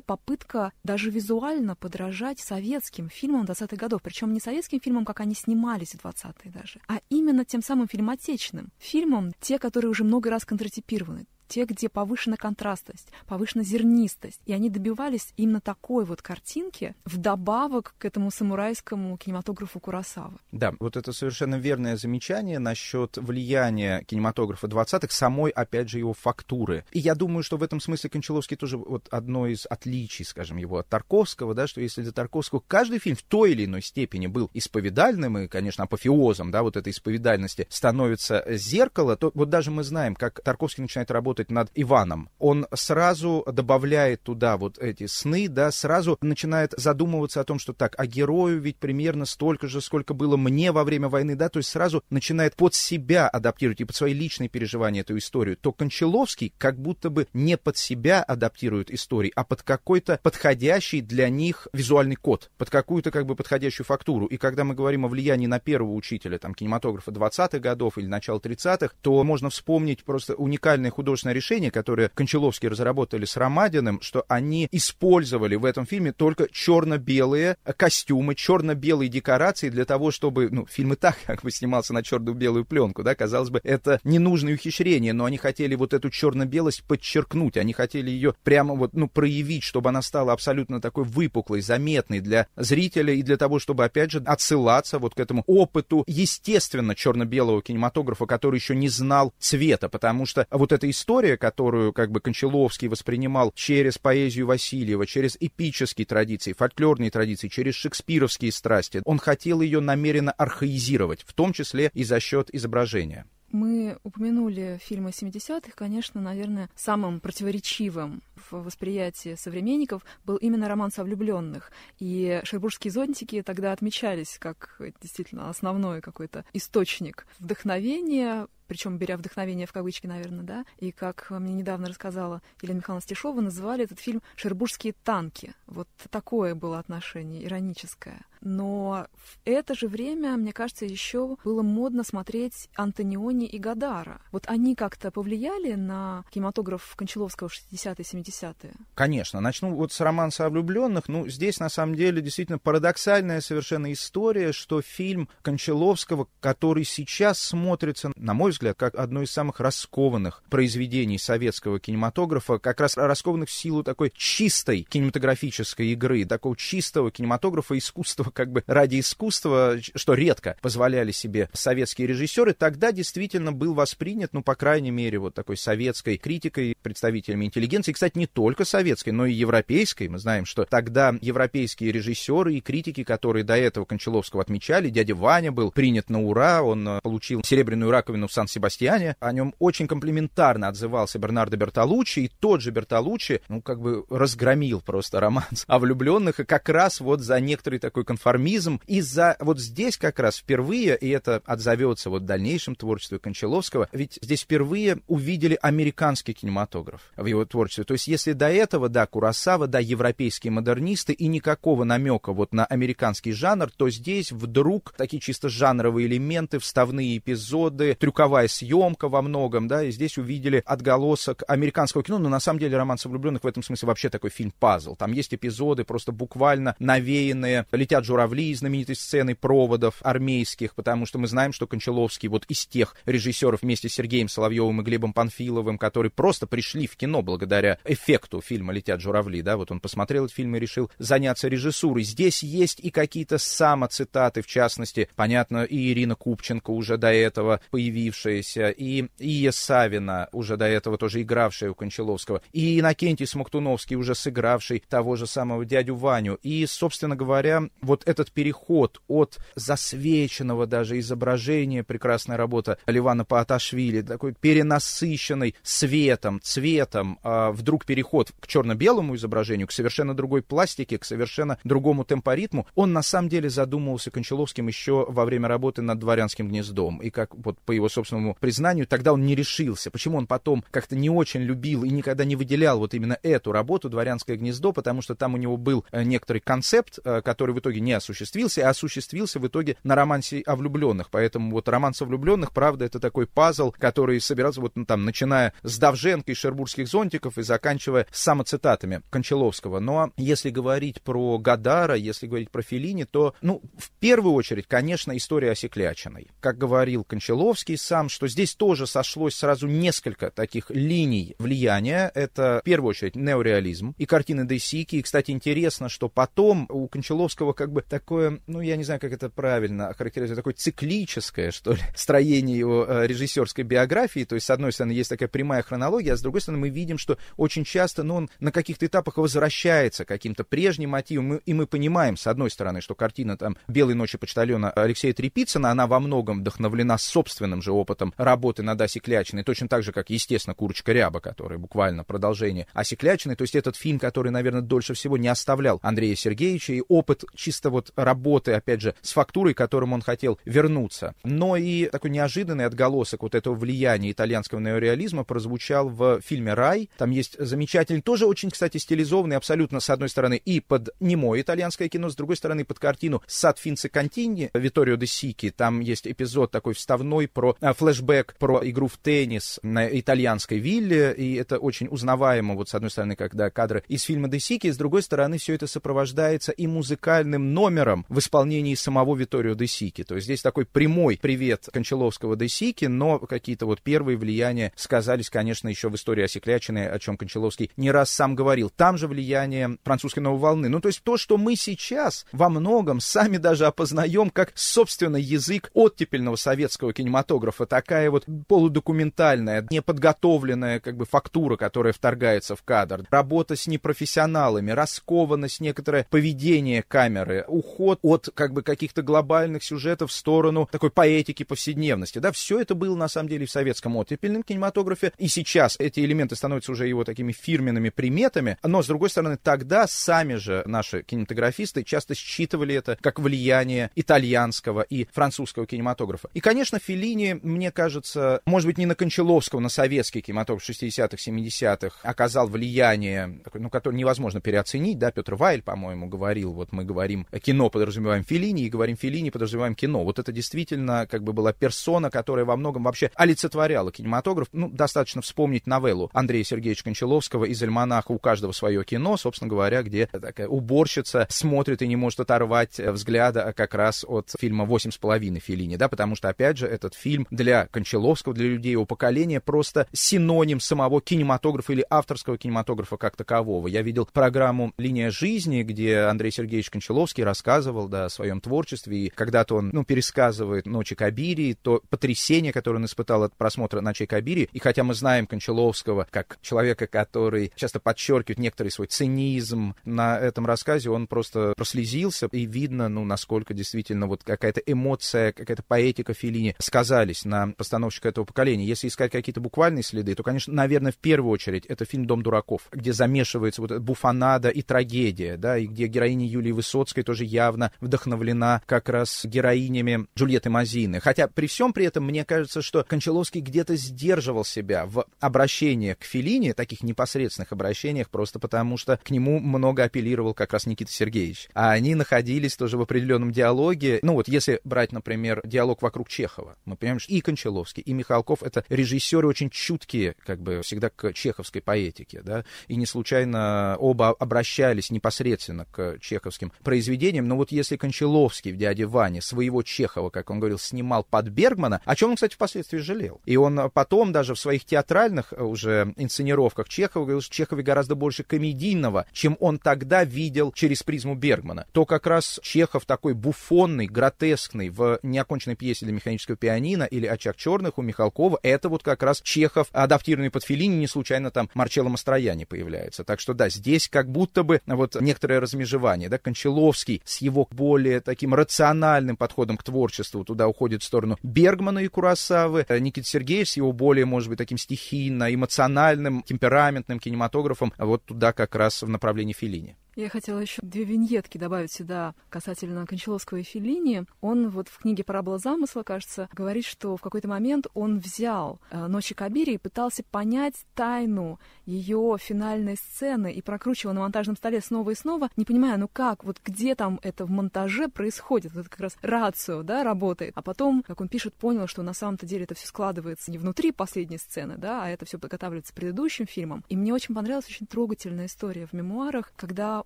попытка 0.00 0.72
даже 0.82 1.10
визуально 1.10 1.76
подражать 1.76 2.15
советским 2.38 3.08
фильмам 3.08 3.44
20-х 3.44 3.76
годов. 3.76 4.02
Причем 4.02 4.32
не 4.32 4.40
советским 4.40 4.80
фильмам, 4.80 5.04
как 5.04 5.20
они 5.20 5.34
снимались 5.34 5.92
в 5.92 6.04
20-е 6.04 6.50
даже, 6.50 6.80
а 6.88 7.00
именно 7.08 7.44
тем 7.44 7.62
самым 7.62 7.88
фильмотечным 7.88 8.72
фильмам, 8.78 9.32
те, 9.40 9.58
которые 9.58 9.90
уже 9.90 10.04
много 10.04 10.30
раз 10.30 10.44
контратипированы 10.44 11.26
те, 11.48 11.64
где 11.64 11.88
повышена 11.88 12.36
контрастность, 12.36 13.08
повышена 13.26 13.64
зернистость. 13.64 14.40
И 14.46 14.52
они 14.52 14.70
добивались 14.70 15.32
именно 15.36 15.60
такой 15.60 16.04
вот 16.04 16.22
картинки 16.22 16.94
вдобавок 17.04 17.94
к 17.98 18.04
этому 18.04 18.30
самурайскому 18.30 19.16
кинематографу 19.16 19.80
Курасавы. 19.80 20.38
Да, 20.52 20.74
вот 20.80 20.96
это 20.96 21.12
совершенно 21.12 21.56
верное 21.56 21.96
замечание 21.96 22.58
насчет 22.58 23.16
влияния 23.16 24.02
кинематографа 24.04 24.66
20-х, 24.66 25.08
самой, 25.10 25.50
опять 25.50 25.88
же, 25.88 25.98
его 25.98 26.12
фактуры. 26.12 26.84
И 26.92 26.98
я 26.98 27.14
думаю, 27.14 27.42
что 27.42 27.56
в 27.56 27.62
этом 27.62 27.80
смысле 27.80 28.10
Кончаловский 28.10 28.56
тоже 28.56 28.78
вот 28.78 29.08
одно 29.10 29.46
из 29.46 29.66
отличий, 29.66 30.24
скажем, 30.24 30.56
его 30.56 30.78
от 30.78 30.88
Тарковского, 30.88 31.54
да, 31.54 31.66
что 31.66 31.80
если 31.80 32.02
для 32.02 32.12
Тарковского 32.12 32.62
каждый 32.66 32.98
фильм 32.98 33.16
в 33.16 33.22
той 33.22 33.52
или 33.52 33.64
иной 33.64 33.82
степени 33.82 34.26
был 34.26 34.50
исповедальным 34.54 35.38
и, 35.38 35.48
конечно, 35.48 35.84
апофеозом, 35.84 36.50
да, 36.50 36.62
вот 36.62 36.76
этой 36.76 36.92
исповедальности 36.92 37.66
становится 37.70 38.44
зеркало, 38.56 39.16
то 39.16 39.30
вот 39.34 39.50
даже 39.50 39.70
мы 39.70 39.84
знаем, 39.84 40.14
как 40.14 40.40
Тарковский 40.40 40.82
начинает 40.82 41.10
работать 41.10 41.35
работать 41.36 41.50
над 41.50 41.70
Иваном, 41.74 42.30
он 42.38 42.66
сразу 42.74 43.44
добавляет 43.50 44.22
туда 44.22 44.56
вот 44.56 44.78
эти 44.78 45.06
сны, 45.06 45.48
да, 45.48 45.70
сразу 45.70 46.16
начинает 46.20 46.72
задумываться 46.76 47.40
о 47.40 47.44
том, 47.44 47.58
что 47.58 47.72
так, 47.72 47.94
а 47.98 48.06
герою 48.06 48.60
ведь 48.60 48.76
примерно 48.76 49.26
столько 49.26 49.66
же, 49.68 49.80
сколько 49.80 50.14
было 50.14 50.36
мне 50.36 50.72
во 50.72 50.84
время 50.84 51.08
войны, 51.08 51.36
да, 51.36 51.48
то 51.48 51.58
есть 51.58 51.68
сразу 51.68 52.02
начинает 52.10 52.56
под 52.56 52.74
себя 52.74 53.28
адаптировать 53.28 53.80
и 53.80 53.84
под 53.84 53.96
свои 53.96 54.14
личные 54.14 54.48
переживания 54.48 55.02
эту 55.02 55.16
историю, 55.18 55.56
то 55.56 55.72
Кончаловский 55.72 56.54
как 56.58 56.78
будто 56.78 57.10
бы 57.10 57.26
не 57.34 57.56
под 57.56 57.76
себя 57.76 58.22
адаптирует 58.22 58.90
истории, 58.90 59.32
а 59.34 59.44
под 59.44 59.62
какой-то 59.62 60.18
подходящий 60.22 61.02
для 61.02 61.28
них 61.28 61.68
визуальный 61.72 62.16
код, 62.16 62.50
под 62.56 62.70
какую-то 62.70 63.10
как 63.10 63.26
бы 63.26 63.36
подходящую 63.36 63.84
фактуру. 63.86 64.26
И 64.26 64.36
когда 64.38 64.64
мы 64.64 64.74
говорим 64.74 65.04
о 65.04 65.08
влиянии 65.08 65.46
на 65.46 65.60
первого 65.60 65.92
учителя, 65.92 66.38
там, 66.38 66.54
кинематографа 66.54 67.10
20-х 67.10 67.58
годов 67.58 67.98
или 67.98 68.06
начала 68.06 68.38
30-х, 68.38 68.94
то 69.02 69.22
можно 69.24 69.50
вспомнить 69.50 70.04
просто 70.04 70.34
уникальное 70.46 70.90
художественное 70.90 71.25
художественное 71.26 71.34
решение, 71.34 71.70
которое 71.70 72.08
Кончаловские 72.08 72.70
разработали 72.70 73.24
с 73.24 73.36
Ромадиным, 73.36 74.00
что 74.00 74.24
они 74.28 74.68
использовали 74.72 75.56
в 75.56 75.64
этом 75.64 75.86
фильме 75.86 76.12
только 76.12 76.48
черно-белые 76.50 77.56
костюмы, 77.76 78.34
черно-белые 78.34 79.08
декорации 79.08 79.70
для 79.70 79.84
того, 79.84 80.10
чтобы, 80.10 80.48
ну, 80.50 80.66
фильм 80.66 80.92
и 80.92 80.96
так 80.96 81.16
как 81.26 81.42
бы 81.42 81.50
снимался 81.50 81.92
на 81.92 82.02
черно-белую 82.02 82.64
пленку, 82.64 83.02
да, 83.02 83.14
казалось 83.14 83.50
бы, 83.50 83.60
это 83.64 84.00
ненужное 84.04 84.54
ухищрение, 84.54 85.12
но 85.12 85.24
они 85.24 85.38
хотели 85.38 85.74
вот 85.74 85.94
эту 85.94 86.10
черно-белость 86.10 86.84
подчеркнуть, 86.84 87.56
они 87.56 87.72
хотели 87.72 88.10
ее 88.10 88.34
прямо 88.44 88.74
вот, 88.74 88.94
ну, 88.94 89.08
проявить, 89.08 89.64
чтобы 89.64 89.90
она 89.90 90.02
стала 90.02 90.32
абсолютно 90.32 90.80
такой 90.80 91.04
выпуклой, 91.04 91.60
заметной 91.60 92.20
для 92.20 92.46
зрителя 92.56 93.12
и 93.12 93.22
для 93.22 93.36
того, 93.36 93.58
чтобы, 93.58 93.84
опять 93.84 94.10
же, 94.10 94.22
отсылаться 94.26 94.98
вот 94.98 95.14
к 95.14 95.20
этому 95.20 95.42
опыту, 95.46 96.04
естественно, 96.06 96.94
черно-белого 96.94 97.62
кинематографа, 97.62 98.26
который 98.26 98.56
еще 98.56 98.76
не 98.76 98.88
знал 98.88 99.32
цвета, 99.38 99.88
потому 99.88 100.26
что 100.26 100.46
вот 100.50 100.72
эта 100.72 100.88
история 100.90 101.15
история, 101.16 101.38
которую 101.38 101.94
как 101.94 102.10
бы 102.10 102.20
Кончаловский 102.20 102.88
воспринимал 102.88 103.50
через 103.54 103.96
поэзию 103.96 104.46
Васильева, 104.46 105.06
через 105.06 105.38
эпические 105.40 106.04
традиции, 106.04 106.52
фольклорные 106.52 107.10
традиции, 107.10 107.48
через 107.48 107.74
шекспировские 107.74 108.52
страсти, 108.52 109.00
он 109.06 109.18
хотел 109.18 109.62
ее 109.62 109.80
намеренно 109.80 110.32
архаизировать, 110.32 111.22
в 111.26 111.32
том 111.32 111.54
числе 111.54 111.90
и 111.94 112.04
за 112.04 112.20
счет 112.20 112.50
изображения. 112.54 113.24
Мы 113.50 113.96
упомянули 114.02 114.78
фильмы 114.82 115.10
70-х, 115.10 115.72
конечно, 115.74 116.20
наверное, 116.20 116.68
самым 116.74 117.20
противоречивым 117.20 118.22
в 118.50 118.64
восприятии 118.64 119.36
современников 119.38 120.02
был 120.26 120.36
именно 120.36 120.68
роман 120.68 120.90
о 120.94 121.02
влюбленных. 121.02 121.70
И 121.98 122.42
шербургские 122.44 122.90
зонтики 122.90 123.40
тогда 123.40 123.72
отмечались 123.72 124.36
как 124.38 124.78
действительно 125.00 125.48
основной 125.48 126.02
какой-то 126.02 126.44
источник 126.52 127.26
вдохновения 127.38 128.48
причем 128.66 128.98
беря 128.98 129.16
вдохновение 129.16 129.66
в 129.66 129.72
кавычки, 129.72 130.06
наверное, 130.06 130.44
да, 130.44 130.64
и 130.78 130.92
как 130.92 131.30
мне 131.30 131.54
недавно 131.54 131.88
рассказала 131.88 132.42
Елена 132.62 132.78
Михайловна 132.78 133.02
Стешова, 133.02 133.40
называли 133.40 133.84
этот 133.84 134.00
фильм 134.00 134.22
«Шербургские 134.36 134.94
танки». 135.04 135.54
Вот 135.66 135.88
такое 136.10 136.54
было 136.54 136.78
отношение, 136.78 137.44
ироническое. 137.44 138.24
Но 138.40 139.06
в 139.14 139.38
это 139.44 139.74
же 139.74 139.88
время, 139.88 140.36
мне 140.36 140.52
кажется, 140.52 140.84
еще 140.84 141.36
было 141.44 141.62
модно 141.62 142.04
смотреть 142.04 142.68
Антониони 142.76 143.46
и 143.46 143.58
Гадара. 143.58 144.20
Вот 144.30 144.44
они 144.46 144.74
как-то 144.74 145.10
повлияли 145.10 145.74
на 145.74 146.24
кинематограф 146.30 146.94
Кончаловского 146.96 147.48
в 147.48 147.54
60-е, 147.54 147.94
70-е? 147.96 148.72
Конечно. 148.94 149.40
Начну 149.40 149.74
вот 149.74 149.92
с 149.92 150.00
романса 150.00 150.46
о 150.46 150.50
влюбленных. 150.50 151.08
Ну, 151.08 151.26
здесь, 151.28 151.58
на 151.58 151.68
самом 151.68 151.96
деле, 151.96 152.22
действительно 152.22 152.58
парадоксальная 152.58 153.40
совершенно 153.40 153.92
история, 153.92 154.52
что 154.52 154.80
фильм 154.80 155.28
Кончаловского, 155.42 156.28
который 156.40 156.84
сейчас 156.84 157.40
смотрится, 157.40 158.12
на 158.16 158.34
мой 158.34 158.52
взгляд, 158.56 158.76
как 158.78 158.94
одно 158.94 159.22
из 159.22 159.30
самых 159.30 159.60
раскованных 159.60 160.42
произведений 160.50 161.18
советского 161.18 161.78
кинематографа, 161.78 162.58
как 162.58 162.80
раз 162.80 162.96
раскованных 162.96 163.48
в 163.48 163.52
силу 163.52 163.82
такой 163.82 164.12
чистой 164.16 164.82
кинематографической 164.88 165.88
игры, 165.88 166.24
такого 166.24 166.56
чистого 166.56 167.10
кинематографа, 167.10 167.76
искусства 167.76 168.30
как 168.30 168.50
бы 168.50 168.64
ради 168.66 169.00
искусства, 169.00 169.78
что 169.94 170.14
редко 170.14 170.56
позволяли 170.60 171.12
себе 171.12 171.48
советские 171.52 172.08
режиссеры, 172.08 172.52
тогда 172.52 172.92
действительно 172.92 173.52
был 173.52 173.74
воспринят, 173.74 174.32
ну, 174.32 174.42
по 174.42 174.54
крайней 174.54 174.90
мере, 174.90 175.18
вот 175.18 175.34
такой 175.34 175.56
советской 175.56 176.16
критикой, 176.16 176.76
представителями 176.82 177.46
интеллигенции, 177.46 177.92
кстати, 177.92 178.18
не 178.18 178.26
только 178.26 178.64
советской, 178.64 179.10
но 179.10 179.26
и 179.26 179.32
европейской. 179.32 180.08
Мы 180.08 180.18
знаем, 180.18 180.44
что 180.46 180.64
тогда 180.64 181.14
европейские 181.20 181.92
режиссеры 181.92 182.54
и 182.54 182.60
критики, 182.60 183.04
которые 183.04 183.44
до 183.44 183.56
этого 183.56 183.84
Кончаловского 183.84 184.42
отмечали, 184.42 184.90
дядя 184.90 185.14
Ваня 185.14 185.52
был 185.52 185.70
принят 185.70 186.10
на 186.10 186.22
ура, 186.22 186.62
он 186.62 186.88
э, 186.88 187.00
получил 187.02 187.42
серебряную 187.44 187.90
раковину 187.90 188.28
в 188.28 188.32
Сан-Себастьяне, 188.46 189.16
о 189.20 189.32
нем 189.32 189.54
очень 189.58 189.88
комплиментарно 189.88 190.68
отзывался 190.68 191.18
Бернардо 191.18 191.56
Бертолуччи, 191.56 192.20
и 192.20 192.28
тот 192.28 192.60
же 192.62 192.70
Бертолуччи, 192.70 193.40
ну, 193.48 193.60
как 193.60 193.80
бы 193.80 194.04
разгромил 194.08 194.80
просто 194.80 195.20
романс 195.20 195.64
о 195.66 195.78
влюбленных, 195.78 196.40
и 196.40 196.44
как 196.44 196.68
раз 196.68 197.00
вот 197.00 197.20
за 197.20 197.40
некоторый 197.40 197.78
такой 197.78 198.04
конформизм, 198.04 198.80
и 198.86 199.00
за 199.00 199.36
вот 199.40 199.58
здесь 199.58 199.96
как 199.96 200.18
раз 200.18 200.36
впервые, 200.36 200.96
и 200.96 201.08
это 201.08 201.42
отзовется 201.44 202.10
вот 202.10 202.22
в 202.22 202.26
дальнейшем 202.26 202.76
творчестве 202.76 203.18
Кончаловского, 203.18 203.88
ведь 203.92 204.18
здесь 204.22 204.42
впервые 204.42 204.98
увидели 205.06 205.58
американский 205.60 206.32
кинематограф 206.32 207.00
в 207.16 207.26
его 207.26 207.44
творчестве. 207.44 207.84
То 207.84 207.94
есть 207.94 208.06
если 208.06 208.32
до 208.32 208.48
этого, 208.48 208.88
да, 208.88 209.06
Курасава, 209.06 209.66
да, 209.66 209.80
европейские 209.80 210.52
модернисты, 210.52 211.12
и 211.12 211.26
никакого 211.26 211.84
намека 211.84 212.32
вот 212.32 212.52
на 212.52 212.64
американский 212.64 213.32
жанр, 213.32 213.70
то 213.76 213.90
здесь 213.90 214.32
вдруг 214.32 214.94
такие 214.96 215.20
чисто 215.20 215.48
жанровые 215.48 216.06
элементы, 216.06 216.58
вставные 216.58 217.18
эпизоды, 217.18 217.96
трюковая 218.36 218.48
съемка 218.48 219.08
во 219.08 219.22
многом, 219.22 219.66
да, 219.68 219.82
и 219.82 219.90
здесь 219.90 220.18
увидели 220.18 220.62
отголосок 220.66 221.42
американского 221.48 222.02
кино, 222.02 222.18
но 222.18 222.28
на 222.28 222.40
самом 222.40 222.60
деле 222.60 222.76
«Роман 222.76 222.98
влюбленных» 223.02 223.44
в 223.44 223.46
этом 223.46 223.62
смысле 223.62 223.88
вообще 223.88 224.10
такой 224.10 224.30
фильм-пазл. 224.30 224.96
Там 224.96 225.12
есть 225.12 225.34
эпизоды 225.34 225.84
просто 225.84 226.12
буквально 226.12 226.74
навеянные 226.78 227.66
«Летят 227.72 228.04
журавли» 228.04 228.54
знаменитой 228.54 228.96
сцены 228.96 229.34
проводов 229.34 229.96
армейских, 230.02 230.74
потому 230.74 231.06
что 231.06 231.18
мы 231.18 231.28
знаем, 231.28 231.52
что 231.52 231.66
Кончаловский 231.66 232.28
вот 232.28 232.44
из 232.48 232.66
тех 232.66 232.94
режиссеров 233.06 233.62
вместе 233.62 233.88
с 233.88 233.94
Сергеем 233.94 234.28
Соловьевым 234.28 234.80
и 234.80 234.84
Глебом 234.84 235.12
Панфиловым, 235.12 235.78
которые 235.78 236.10
просто 236.10 236.46
пришли 236.46 236.86
в 236.86 236.96
кино 236.96 237.22
благодаря 237.22 237.78
эффекту 237.84 238.40
фильма 238.40 238.72
«Летят 238.72 239.00
журавли», 239.00 239.42
да, 239.42 239.56
вот 239.56 239.70
он 239.70 239.80
посмотрел 239.80 240.24
этот 240.24 240.36
фильм 240.36 240.56
и 240.56 240.60
решил 240.60 240.90
заняться 240.98 241.48
режиссурой. 241.48 242.02
Здесь 242.02 242.42
есть 242.42 242.80
и 242.80 242.90
какие-то 242.90 243.38
самоцитаты, 243.38 244.42
в 244.42 244.46
частности, 244.46 245.08
понятно, 245.16 245.64
и 245.64 245.92
Ирина 245.92 246.14
Купченко 246.16 246.70
уже 246.70 246.96
до 246.96 247.12
этого 247.12 247.60
появившаяся 247.70 248.25
снимавшаяся, 248.26 248.70
и 248.70 249.08
Ия 249.18 249.52
Савина, 249.52 250.28
уже 250.32 250.56
до 250.56 250.66
этого 250.66 250.98
тоже 250.98 251.22
игравшая 251.22 251.70
у 251.70 251.74
Кончаловского, 251.74 252.42
и 252.52 252.80
Иннокентий 252.80 253.26
Смоктуновский, 253.26 253.96
уже 253.96 254.14
сыгравший 254.14 254.82
того 254.88 255.16
же 255.16 255.26
самого 255.26 255.64
дядю 255.64 255.96
Ваню. 255.96 256.38
И, 256.42 256.66
собственно 256.66 257.16
говоря, 257.16 257.62
вот 257.80 258.02
этот 258.06 258.32
переход 258.32 259.00
от 259.08 259.38
засвеченного 259.54 260.66
даже 260.66 260.98
изображения, 260.98 261.84
прекрасная 261.84 262.36
работа 262.36 262.78
Ливана 262.86 263.24
Пааташвили, 263.24 264.02
такой 264.02 264.34
перенасыщенный 264.34 265.54
светом, 265.62 266.40
цветом, 266.42 267.18
а 267.22 267.52
вдруг 267.52 267.84
переход 267.84 268.32
к 268.40 268.46
черно-белому 268.46 269.14
изображению, 269.16 269.68
к 269.68 269.72
совершенно 269.72 270.14
другой 270.14 270.42
пластике, 270.42 270.98
к 270.98 271.04
совершенно 271.04 271.58
другому 271.64 272.04
темпоритму, 272.04 272.66
он 272.74 272.92
на 272.92 273.02
самом 273.02 273.28
деле 273.28 273.48
задумывался 273.48 274.10
Кончаловским 274.10 274.66
еще 274.66 275.06
во 275.08 275.24
время 275.24 275.48
работы 275.48 275.82
над 275.82 275.98
«Дворянским 275.98 276.48
гнездом». 276.48 276.98
И 276.98 277.10
как 277.10 277.34
вот 277.34 277.58
по 277.60 277.72
его 277.72 277.88
собственному 277.88 278.15
признанию, 278.40 278.86
тогда 278.86 279.12
он 279.12 279.24
не 279.24 279.34
решился. 279.34 279.90
Почему 279.90 280.18
он 280.18 280.26
потом 280.26 280.64
как-то 280.70 280.96
не 280.96 281.10
очень 281.10 281.42
любил 281.42 281.84
и 281.84 281.90
никогда 281.90 282.24
не 282.24 282.36
выделял 282.36 282.78
вот 282.78 282.94
именно 282.94 283.18
эту 283.22 283.52
работу 283.52 283.88
«Дворянское 283.88 284.36
гнездо», 284.36 284.72
потому 284.72 285.02
что 285.02 285.14
там 285.14 285.34
у 285.34 285.36
него 285.36 285.56
был 285.56 285.84
э, 285.92 286.02
некоторый 286.02 286.38
концепт, 286.38 286.98
э, 287.04 287.22
который 287.22 287.54
в 287.54 287.58
итоге 287.58 287.80
не 287.80 287.92
осуществился, 287.92 288.66
а 288.66 288.70
осуществился 288.70 289.38
в 289.38 289.46
итоге 289.46 289.76
на 289.84 289.94
романсе 289.94 290.42
о 290.46 290.56
влюбленных. 290.56 291.10
Поэтому 291.10 291.50
вот 291.52 291.68
роман 291.68 291.94
со 291.94 292.04
влюбленных, 292.04 292.52
правда, 292.52 292.84
это 292.84 293.00
такой 293.00 293.26
пазл, 293.26 293.72
который 293.72 294.20
собирался 294.20 294.60
вот 294.60 294.72
ну, 294.74 294.84
там, 294.84 295.04
начиная 295.04 295.52
с 295.62 295.78
Давженко 295.78 296.32
и 296.32 296.34
Шербургских 296.34 296.88
зонтиков 296.88 297.38
и 297.38 297.42
заканчивая 297.42 298.06
самоцитатами 298.10 299.02
Кончаловского. 299.10 299.80
Но 299.80 300.12
если 300.16 300.50
говорить 300.50 301.02
про 301.02 301.38
Гадара, 301.38 301.94
если 301.94 302.26
говорить 302.26 302.50
про 302.50 302.62
Филини, 302.62 303.04
то, 303.04 303.34
ну, 303.40 303.62
в 303.78 303.90
первую 303.98 304.34
очередь, 304.34 304.66
конечно, 304.66 305.16
история 305.16 305.52
Осеклячиной. 305.52 306.28
Как 306.40 306.58
говорил 306.58 307.04
Кончаловский 307.04 307.76
сам, 307.76 308.05
что 308.08 308.28
здесь 308.28 308.54
тоже 308.54 308.86
сошлось 308.86 309.34
сразу 309.34 309.66
несколько 309.66 310.30
таких 310.30 310.70
линий 310.70 311.34
влияния. 311.38 312.10
Это, 312.14 312.60
в 312.62 312.64
первую 312.64 312.90
очередь, 312.90 313.16
неореализм 313.16 313.94
и 313.98 314.06
картины 314.06 314.44
Дейсики. 314.44 314.96
И, 314.96 315.02
кстати, 315.02 315.30
интересно, 315.30 315.88
что 315.88 316.08
потом 316.08 316.66
у 316.70 316.88
Кончаловского 316.88 317.52
как 317.52 317.72
бы 317.72 317.82
такое, 317.82 318.40
ну, 318.46 318.60
я 318.60 318.76
не 318.76 318.84
знаю, 318.84 319.00
как 319.00 319.12
это 319.12 319.28
правильно 319.30 319.88
охарактеризовать, 319.88 320.36
такое 320.36 320.54
циклическое, 320.54 321.50
что 321.50 321.72
ли, 321.72 321.80
строение 321.96 322.58
его 322.58 322.84
э, 322.86 323.06
режиссерской 323.06 323.64
биографии. 323.64 324.24
То 324.24 324.34
есть, 324.34 324.46
с 324.46 324.50
одной 324.50 324.72
стороны, 324.72 324.92
есть 324.92 325.10
такая 325.10 325.28
прямая 325.28 325.62
хронология, 325.62 326.14
а 326.14 326.16
с 326.16 326.22
другой 326.22 326.40
стороны, 326.40 326.60
мы 326.60 326.68
видим, 326.68 326.98
что 326.98 327.18
очень 327.36 327.64
часто, 327.64 328.02
ну, 328.02 328.16
он 328.16 328.30
на 328.40 328.52
каких-то 328.52 328.86
этапах 328.86 329.16
возвращается 329.16 330.04
к 330.04 330.08
каким-то 330.08 330.44
прежним 330.44 330.90
мотивам, 330.90 331.36
и 331.36 331.52
мы 331.52 331.66
понимаем, 331.66 332.16
с 332.16 332.26
одной 332.26 332.50
стороны, 332.50 332.80
что 332.80 332.94
картина 332.94 333.36
там 333.36 333.56
«Белой 333.68 333.94
ночи 333.94 334.18
почтальона» 334.18 334.70
Алексея 334.70 335.12
Трепицына, 335.12 335.70
она 335.70 335.86
во 335.86 336.00
многом 336.00 336.40
вдохновлена 336.40 336.98
собственным 336.98 337.62
же 337.62 337.72
опытом 337.72 337.85
работы 338.16 338.62
над 338.62 338.80
Асей 338.80 339.00
Клячиной, 339.00 339.44
точно 339.44 339.68
так 339.68 339.82
же, 339.82 339.92
как, 339.92 340.10
естественно, 340.10 340.54
«Курочка 340.54 340.92
ряба», 340.92 341.20
который 341.20 341.58
буквально 341.58 342.04
продолжение 342.04 342.66
Аси 342.72 342.96
Клячиной. 342.96 343.36
То 343.36 343.42
есть 343.42 343.54
этот 343.54 343.76
фильм, 343.76 343.98
который, 343.98 344.30
наверное, 344.30 344.62
дольше 344.62 344.94
всего 344.94 345.16
не 345.16 345.28
оставлял 345.28 345.78
Андрея 345.82 346.14
Сергеевича, 346.14 346.72
и 346.72 346.82
опыт 346.88 347.24
чисто 347.34 347.70
вот 347.70 347.92
работы, 347.96 348.52
опять 348.52 348.80
же, 348.80 348.94
с 349.02 349.12
фактурой, 349.12 349.54
к 349.54 349.58
которым 349.58 349.92
он 349.92 350.02
хотел 350.02 350.38
вернуться. 350.44 351.14
Но 351.24 351.56
и 351.56 351.86
такой 351.86 352.10
неожиданный 352.10 352.64
отголосок 352.64 353.22
вот 353.22 353.34
этого 353.34 353.54
влияния 353.54 354.10
итальянского 354.10 354.60
неореализма 354.60 355.24
прозвучал 355.24 355.88
в 355.88 356.20
фильме 356.20 356.54
«Рай». 356.54 356.90
Там 356.96 357.10
есть 357.10 357.36
замечательный, 357.38 358.02
тоже 358.02 358.26
очень, 358.26 358.50
кстати, 358.50 358.78
стилизованный 358.78 359.36
абсолютно, 359.36 359.80
с 359.80 359.90
одной 359.90 360.08
стороны, 360.08 360.40
и 360.42 360.60
под 360.60 360.90
немое 361.00 361.40
итальянское 361.40 361.88
кино, 361.88 362.08
с 362.08 362.16
другой 362.16 362.36
стороны, 362.36 362.64
под 362.64 362.78
картину 362.78 363.22
«Сад 363.26 363.58
Финци 363.58 363.88
Контини» 363.88 364.50
Виторио 364.54 364.96
де 364.96 365.06
Сики. 365.06 365.50
Там 365.50 365.80
есть 365.80 366.06
эпизод 366.06 366.50
такой 366.50 366.74
вставной 366.74 367.28
про 367.28 367.56
а, 367.60 367.72
флешбэк, 367.76 368.34
про 368.38 368.60
игру 368.68 368.88
в 368.88 368.96
теннис 368.96 369.60
на 369.62 369.86
итальянской 369.88 370.58
вилле, 370.58 371.14
и 371.16 371.34
это 371.34 371.58
очень 371.58 371.88
узнаваемо, 371.90 372.54
вот 372.54 372.68
с 372.68 372.74
одной 372.74 372.90
стороны, 372.90 373.16
когда 373.16 373.50
кадры 373.50 373.82
из 373.88 374.02
фильма 374.02 374.28
де 374.28 374.38
Сики, 374.38 374.70
с 374.70 374.76
другой 374.76 375.02
стороны, 375.02 375.38
все 375.38 375.54
это 375.54 375.66
сопровождается 375.66 376.52
и 376.52 376.66
музыкальным 376.66 377.54
номером 377.54 378.04
в 378.08 378.18
исполнении 378.18 378.74
самого 378.74 379.14
Виторио 379.14 379.54
де 379.54 379.66
Сики. 379.66 380.04
То 380.04 380.16
есть 380.16 380.24
здесь 380.24 380.42
такой 380.42 380.66
прямой 380.66 381.18
привет 381.20 381.68
Кончаловского 381.72 382.36
де 382.36 382.48
Сики, 382.48 382.86
но 382.86 383.18
какие-то 383.18 383.66
вот 383.66 383.82
первые 383.82 384.16
влияния 384.16 384.72
сказались, 384.76 385.30
конечно, 385.30 385.68
еще 385.68 385.88
в 385.88 385.94
истории 385.94 386.24
Осеклячины, 386.24 386.86
о 386.86 386.98
чем 386.98 387.16
Кончаловский 387.16 387.70
не 387.76 387.90
раз 387.90 388.10
сам 388.10 388.34
говорил. 388.34 388.70
Там 388.70 388.98
же 388.98 389.08
влияние 389.08 389.78
французской 389.84 390.20
новой 390.20 390.40
волны. 390.40 390.68
Ну, 390.68 390.80
то 390.80 390.88
есть 390.88 391.02
то, 391.02 391.16
что 391.16 391.36
мы 391.36 391.56
сейчас 391.56 392.26
во 392.32 392.48
многом 392.48 393.00
сами 393.00 393.36
даже 393.36 393.66
опознаем 393.66 394.30
как, 394.30 394.52
собственно, 394.54 395.16
язык 395.16 395.70
оттепельного 395.74 396.36
советского 396.36 396.92
кинематографа, 396.92 397.65
такая 397.66 398.10
вот 398.10 398.24
полудокументальная, 398.48 399.66
неподготовленная 399.70 400.80
как 400.80 400.96
бы 400.96 401.04
фактура, 401.04 401.56
которая 401.56 401.92
вторгается 401.92 402.56
в 402.56 402.62
кадр, 402.62 403.04
работа 403.10 403.56
с 403.56 403.66
непрофессионалами, 403.66 404.70
раскованность, 404.70 405.60
некоторое 405.60 406.06
поведение 406.08 406.82
камеры, 406.82 407.44
уход 407.48 407.98
от 408.02 408.28
как 408.34 408.52
бы 408.52 408.62
каких-то 408.62 409.02
глобальных 409.02 409.62
сюжетов 409.62 410.10
в 410.10 410.14
сторону 410.14 410.68
такой 410.70 410.90
поэтики 410.90 411.42
повседневности, 411.42 412.18
да, 412.18 412.32
все 412.32 412.60
это 412.60 412.74
было 412.74 412.96
на 412.96 413.08
самом 413.08 413.28
деле 413.28 413.46
в 413.46 413.50
советском 413.50 413.96
оттепельном 413.96 414.42
кинематографе, 414.42 415.12
и 415.18 415.28
сейчас 415.28 415.76
эти 415.78 416.00
элементы 416.00 416.36
становятся 416.36 416.72
уже 416.72 416.86
его 416.86 417.04
такими 417.04 417.32
фирменными 417.32 417.90
приметами, 417.90 418.58
но, 418.62 418.82
с 418.82 418.86
другой 418.86 419.10
стороны, 419.10 419.38
тогда 419.42 419.86
сами 419.86 420.34
же 420.34 420.62
наши 420.66 421.02
кинематографисты 421.02 421.84
часто 421.84 422.14
считывали 422.14 422.74
это 422.74 422.98
как 423.00 423.18
влияние 423.18 423.90
итальянского 423.94 424.82
и 424.82 425.06
французского 425.12 425.66
кинематографа. 425.66 426.28
И, 426.34 426.40
конечно, 426.40 426.78
Феллини, 426.78 427.40
мне 427.56 427.70
кажется, 427.72 428.40
может 428.46 428.66
быть, 428.66 428.78
не 428.78 428.86
на 428.86 428.94
Кончаловского, 428.94 429.60
на 429.60 429.68
советский 429.68 430.20
кинематограф 430.20 430.68
60-х, 430.68 431.16
70-х 431.16 431.96
оказал 432.02 432.48
влияние, 432.48 433.40
ну, 433.54 433.70
которое 433.70 433.96
невозможно 433.96 434.40
переоценить, 434.40 434.98
да, 434.98 435.10
Петр 435.10 435.34
Вайль, 435.34 435.62
по-моему, 435.62 436.06
говорил, 436.06 436.52
вот 436.52 436.72
мы 436.72 436.84
говорим 436.84 437.26
кино, 437.42 437.70
подразумеваем 437.70 438.24
Феллини, 438.24 438.64
и 438.64 438.68
говорим 438.68 438.96
Феллини, 438.96 439.30
подразумеваем 439.30 439.74
кино. 439.74 440.04
Вот 440.04 440.18
это 440.18 440.32
действительно 440.32 441.06
как 441.06 441.22
бы 441.22 441.32
была 441.32 441.52
персона, 441.52 442.10
которая 442.10 442.44
во 442.44 442.56
многом 442.56 442.84
вообще 442.84 443.10
олицетворяла 443.14 443.90
кинематограф. 443.90 444.48
Ну, 444.52 444.68
достаточно 444.68 445.22
вспомнить 445.22 445.66
новеллу 445.66 446.10
Андрея 446.12 446.44
Сергеевича 446.44 446.84
Кончаловского 446.84 447.44
из 447.44 447.62
«Альманаха» 447.62 448.12
«У 448.12 448.18
каждого 448.18 448.52
свое 448.52 448.84
кино», 448.84 449.16
собственно 449.16 449.48
говоря, 449.48 449.82
где 449.82 450.06
такая 450.06 450.48
уборщица 450.48 451.26
смотрит 451.30 451.82
и 451.82 451.88
не 451.88 451.96
может 451.96 452.20
оторвать 452.20 452.78
взгляда 452.78 453.52
как 453.56 453.74
раз 453.74 454.04
от 454.06 454.32
фильма 454.38 454.64
«Восемь 454.64 454.90
с 454.90 454.98
половиной» 454.98 455.40
Феллини, 455.40 455.76
да, 455.76 455.88
потому 455.88 456.16
что, 456.16 456.28
опять 456.28 456.58
же, 456.58 456.66
этот 456.66 456.94
фильм 456.94 457.26
для 457.30 457.45
Кончаловского, 457.70 458.34
для 458.34 458.48
людей 458.48 458.72
его 458.72 458.84
поколения 458.84 459.40
просто 459.40 459.86
синоним 459.92 460.60
самого 460.60 461.00
кинематографа 461.00 461.72
или 461.72 461.84
авторского 461.88 462.38
кинематографа 462.38 462.96
как 462.96 463.16
такового. 463.16 463.68
Я 463.68 463.82
видел 463.82 464.08
программу 464.12 464.72
«Линия 464.78 465.10
жизни», 465.10 465.62
где 465.62 465.98
Андрей 465.98 466.30
Сергеевич 466.30 466.70
Кончаловский 466.70 467.22
рассказывал, 467.22 467.88
да, 467.88 468.06
о 468.06 468.10
своем 468.10 468.40
творчестве, 468.40 469.06
и 469.06 469.08
когда-то 469.10 469.56
он, 469.56 469.70
ну, 469.72 469.84
пересказывает 469.84 470.66
«Ночи 470.66 470.94
Кабири», 470.94 471.54
то 471.54 471.82
потрясение, 471.90 472.52
которое 472.52 472.78
он 472.78 472.86
испытал 472.86 473.22
от 473.22 473.36
просмотра 473.36 473.80
«Ночей 473.80 474.06
Кабири», 474.06 474.48
и 474.52 474.58
хотя 474.58 474.84
мы 474.84 474.94
знаем 474.94 475.26
Кончаловского 475.26 476.06
как 476.10 476.38
человека, 476.40 476.86
который 476.86 477.52
часто 477.56 477.78
подчеркивает 477.78 478.38
некоторый 478.38 478.68
свой 478.68 478.86
цинизм 478.86 479.74
на 479.84 480.18
этом 480.18 480.46
рассказе, 480.46 480.90
он 480.90 481.06
просто 481.06 481.52
прослезился, 481.56 482.28
и 482.32 482.46
видно, 482.46 482.88
ну, 482.88 483.04
насколько 483.04 483.52
действительно 483.52 484.06
вот 484.06 484.24
какая-то 484.24 484.60
эмоция, 484.64 485.32
какая-то 485.32 485.62
поэтика 485.62 486.14
Филини 486.14 486.54
сказались 486.58 487.24
на 487.24 487.35
постановщика 487.56 488.08
этого 488.08 488.24
поколения. 488.24 488.64
Если 488.64 488.88
искать 488.88 489.12
какие-то 489.12 489.40
буквальные 489.40 489.82
следы, 489.82 490.14
то, 490.14 490.22
конечно, 490.22 490.52
наверное, 490.52 490.92
в 490.92 490.96
первую 490.96 491.32
очередь 491.32 491.66
это 491.66 491.84
фильм 491.84 492.06
«Дом 492.06 492.22
дураков», 492.22 492.62
где 492.72 492.92
замешивается 492.92 493.62
вот 493.62 493.78
буфанада 493.78 494.48
и 494.48 494.62
трагедия, 494.62 495.36
да, 495.36 495.58
и 495.58 495.66
где 495.66 495.86
героиня 495.86 496.26
Юлии 496.26 496.52
Высоцкой 496.52 497.02
тоже 497.02 497.24
явно 497.24 497.72
вдохновлена 497.80 498.62
как 498.66 498.88
раз 498.88 499.24
героинями 499.24 500.06
Джульетты 500.16 500.50
Мазины. 500.50 501.00
Хотя 501.00 501.28
при 501.28 501.46
всем 501.46 501.72
при 501.72 501.86
этом 501.86 502.04
мне 502.04 502.24
кажется, 502.24 502.62
что 502.62 502.84
Кончаловский 502.84 503.40
где-то 503.40 503.76
сдерживал 503.76 504.44
себя 504.44 504.86
в 504.86 505.06
обращении 505.20 505.94
к 505.94 506.04
Филини, 506.04 506.52
таких 506.52 506.82
непосредственных 506.82 507.52
обращениях, 507.52 508.10
просто 508.10 508.38
потому 508.38 508.76
что 508.76 508.98
к 509.02 509.10
нему 509.10 509.38
много 509.38 509.84
апеллировал 509.84 510.34
как 510.34 510.52
раз 510.52 510.66
Никита 510.66 510.92
Сергеевич. 510.92 511.48
А 511.54 511.72
они 511.72 511.94
находились 511.94 512.56
тоже 512.56 512.76
в 512.76 512.80
определенном 512.80 513.32
диалоге. 513.32 513.98
Ну 514.02 514.14
вот 514.14 514.28
если 514.28 514.60
брать, 514.64 514.92
например, 514.92 515.40
диалог 515.44 515.82
вокруг 515.82 516.08
Чехова, 516.08 516.56
мы 516.64 516.76
понимаем, 516.76 517.00
что 517.00 517.12
и 517.12 517.20
Кончаловский, 517.26 517.82
и 517.82 517.92
Михалков— 517.92 518.42
это 518.44 518.64
режиссеры 518.68 519.26
очень 519.26 519.50
чуткие, 519.50 520.14
как 520.24 520.40
бы 520.40 520.62
всегда 520.62 520.90
к 520.90 521.12
чеховской 521.12 521.60
поэтике, 521.60 522.22
да, 522.22 522.44
и 522.68 522.76
не 522.76 522.86
случайно 522.86 523.76
оба 523.80 524.10
обращались 524.10 524.90
непосредственно 524.90 525.66
к 525.72 525.98
чеховским 526.00 526.52
произведениям. 526.62 527.26
Но 527.26 527.36
вот 527.36 527.50
если 527.50 527.76
Кончаловский 527.76 528.52
в 528.52 528.56
«Дяде 528.56 528.86
Ване» 528.86 529.20
своего 529.20 529.62
Чехова, 529.62 530.10
как 530.10 530.30
он 530.30 530.38
говорил, 530.38 530.58
снимал 530.60 531.02
под 531.02 531.28
Бергмана, 531.28 531.80
о 531.84 531.96
чем 531.96 532.10
он, 532.10 532.14
кстати, 532.14 532.34
впоследствии 532.34 532.78
жалел. 532.78 533.20
И 533.24 533.36
он 533.36 533.70
потом 533.74 534.12
даже 534.12 534.34
в 534.34 534.38
своих 534.38 534.64
театральных 534.64 535.32
уже 535.36 535.92
инсценировках 535.96 536.68
Чехова 536.68 537.04
говорил, 537.04 537.22
что 537.22 537.34
Чехове 537.34 537.64
гораздо 537.64 537.96
больше 537.96 538.22
комедийного, 538.22 539.06
чем 539.12 539.36
он 539.40 539.58
тогда 539.58 540.04
видел 540.04 540.52
через 540.52 540.84
призму 540.84 541.16
Бергмана. 541.16 541.66
То 541.72 541.84
как 541.86 542.06
раз 542.06 542.38
Чехов 542.44 542.84
такой 542.84 543.14
буфонный, 543.14 543.86
гротескный 543.86 544.68
в 544.68 545.00
неоконченной 545.02 545.56
пьесе 545.56 545.86
для 545.86 545.94
механического 545.94 546.36
пианино 546.36 546.84
или 546.84 547.06
«Очаг 547.16 547.36
черных» 547.36 547.78
у 547.78 547.82
Михалкова, 547.82 548.38
это 548.42 548.68
вот 548.68 548.82
как 548.82 549.02
раз 549.02 549.20
Чехов, 549.20 549.68
адаптированный 549.72 550.30
под 550.30 550.44
Филини, 550.44 550.76
не 550.76 550.86
случайно 550.86 551.30
там 551.30 551.50
Марчелло 551.54 551.88
Мастрояни 551.88 552.44
появляется. 552.44 553.04
Так 553.04 553.20
что 553.20 553.34
да, 553.34 553.48
здесь 553.48 553.88
как 553.88 554.10
будто 554.10 554.42
бы 554.42 554.60
вот 554.66 555.00
некоторое 555.00 555.40
размежевание, 555.40 556.08
да, 556.08 556.18
Кончаловский 556.18 557.02
с 557.04 557.18
его 557.18 557.48
более 557.50 558.00
таким 558.00 558.34
рациональным 558.34 559.16
подходом 559.16 559.56
к 559.56 559.62
творчеству 559.62 560.24
туда 560.24 560.48
уходит 560.48 560.82
в 560.82 560.86
сторону 560.86 561.18
Бергмана 561.22 561.80
и 561.80 561.88
Курасавы, 561.88 562.64
э, 562.68 562.78
Никита 562.78 563.06
Сергеев 563.06 563.48
с 563.48 563.56
его 563.56 563.72
более, 563.72 564.04
может 564.04 564.28
быть, 564.28 564.38
таким 564.38 564.58
стихийно, 564.58 565.32
эмоциональным, 565.34 566.22
темпераментным 566.22 566.98
кинематографом, 566.98 567.72
а 567.76 567.86
вот 567.86 568.04
туда 568.04 568.32
как 568.32 568.54
раз 568.54 568.82
в 568.82 568.88
направлении 568.88 569.32
Филини. 569.32 569.76
Я 569.96 570.10
хотела 570.10 570.40
еще 570.40 570.60
две 570.60 570.84
виньетки 570.84 571.38
добавить 571.38 571.72
сюда 571.72 572.14
касательно 572.28 572.84
Кончаловского 572.84 573.38
и 573.38 573.42
Феллини. 573.42 574.04
Он 574.20 574.50
вот 574.50 574.68
в 574.68 574.76
книге 574.76 575.04
«Парабола 575.04 575.38
замысла», 575.38 575.84
кажется, 575.84 576.28
говорит, 576.34 576.66
что 576.66 576.98
в 576.98 577.00
какой-то 577.00 577.28
момент 577.28 577.66
он 577.72 577.98
взял 577.98 578.60
э, 578.70 578.88
«Ночи 578.88 579.14
Кабири» 579.14 579.54
и 579.54 579.58
пытался 579.58 580.02
понять 580.02 580.66
тайну 580.74 581.40
ее 581.64 582.18
финальной 582.20 582.76
сцены 582.76 583.32
и 583.32 583.40
прокручивал 583.40 583.94
на 583.94 584.00
монтажном 584.00 584.36
столе 584.36 584.60
снова 584.60 584.90
и 584.90 584.94
снова, 584.94 585.30
не 585.34 585.46
понимая, 585.46 585.78
ну 585.78 585.88
как, 585.88 586.24
вот 586.24 586.42
где 586.44 586.74
там 586.74 587.00
это 587.02 587.24
в 587.24 587.30
монтаже 587.30 587.88
происходит, 587.88 588.52
вот 588.52 588.60
это 588.60 588.68
как 588.68 588.80
раз 588.80 588.98
рацию, 589.00 589.64
да, 589.64 589.82
работает. 589.82 590.34
А 590.36 590.42
потом, 590.42 590.82
как 590.86 591.00
он 591.00 591.08
пишет, 591.08 591.32
понял, 591.32 591.66
что 591.66 591.82
на 591.82 591.94
самом-то 591.94 592.26
деле 592.26 592.44
это 592.44 592.54
все 592.54 592.66
складывается 592.66 593.30
не 593.30 593.38
внутри 593.38 593.72
последней 593.72 594.18
сцены, 594.18 594.56
да, 594.58 594.84
а 594.84 594.88
это 594.90 595.06
все 595.06 595.18
подготавливается 595.18 595.72
предыдущим 595.72 596.26
фильмом. 596.26 596.64
И 596.68 596.76
мне 596.76 596.92
очень 596.92 597.14
понравилась 597.14 597.48
очень 597.48 597.66
трогательная 597.66 598.26
история 598.26 598.66
в 598.66 598.74
мемуарах, 598.74 599.32
когда 599.36 599.85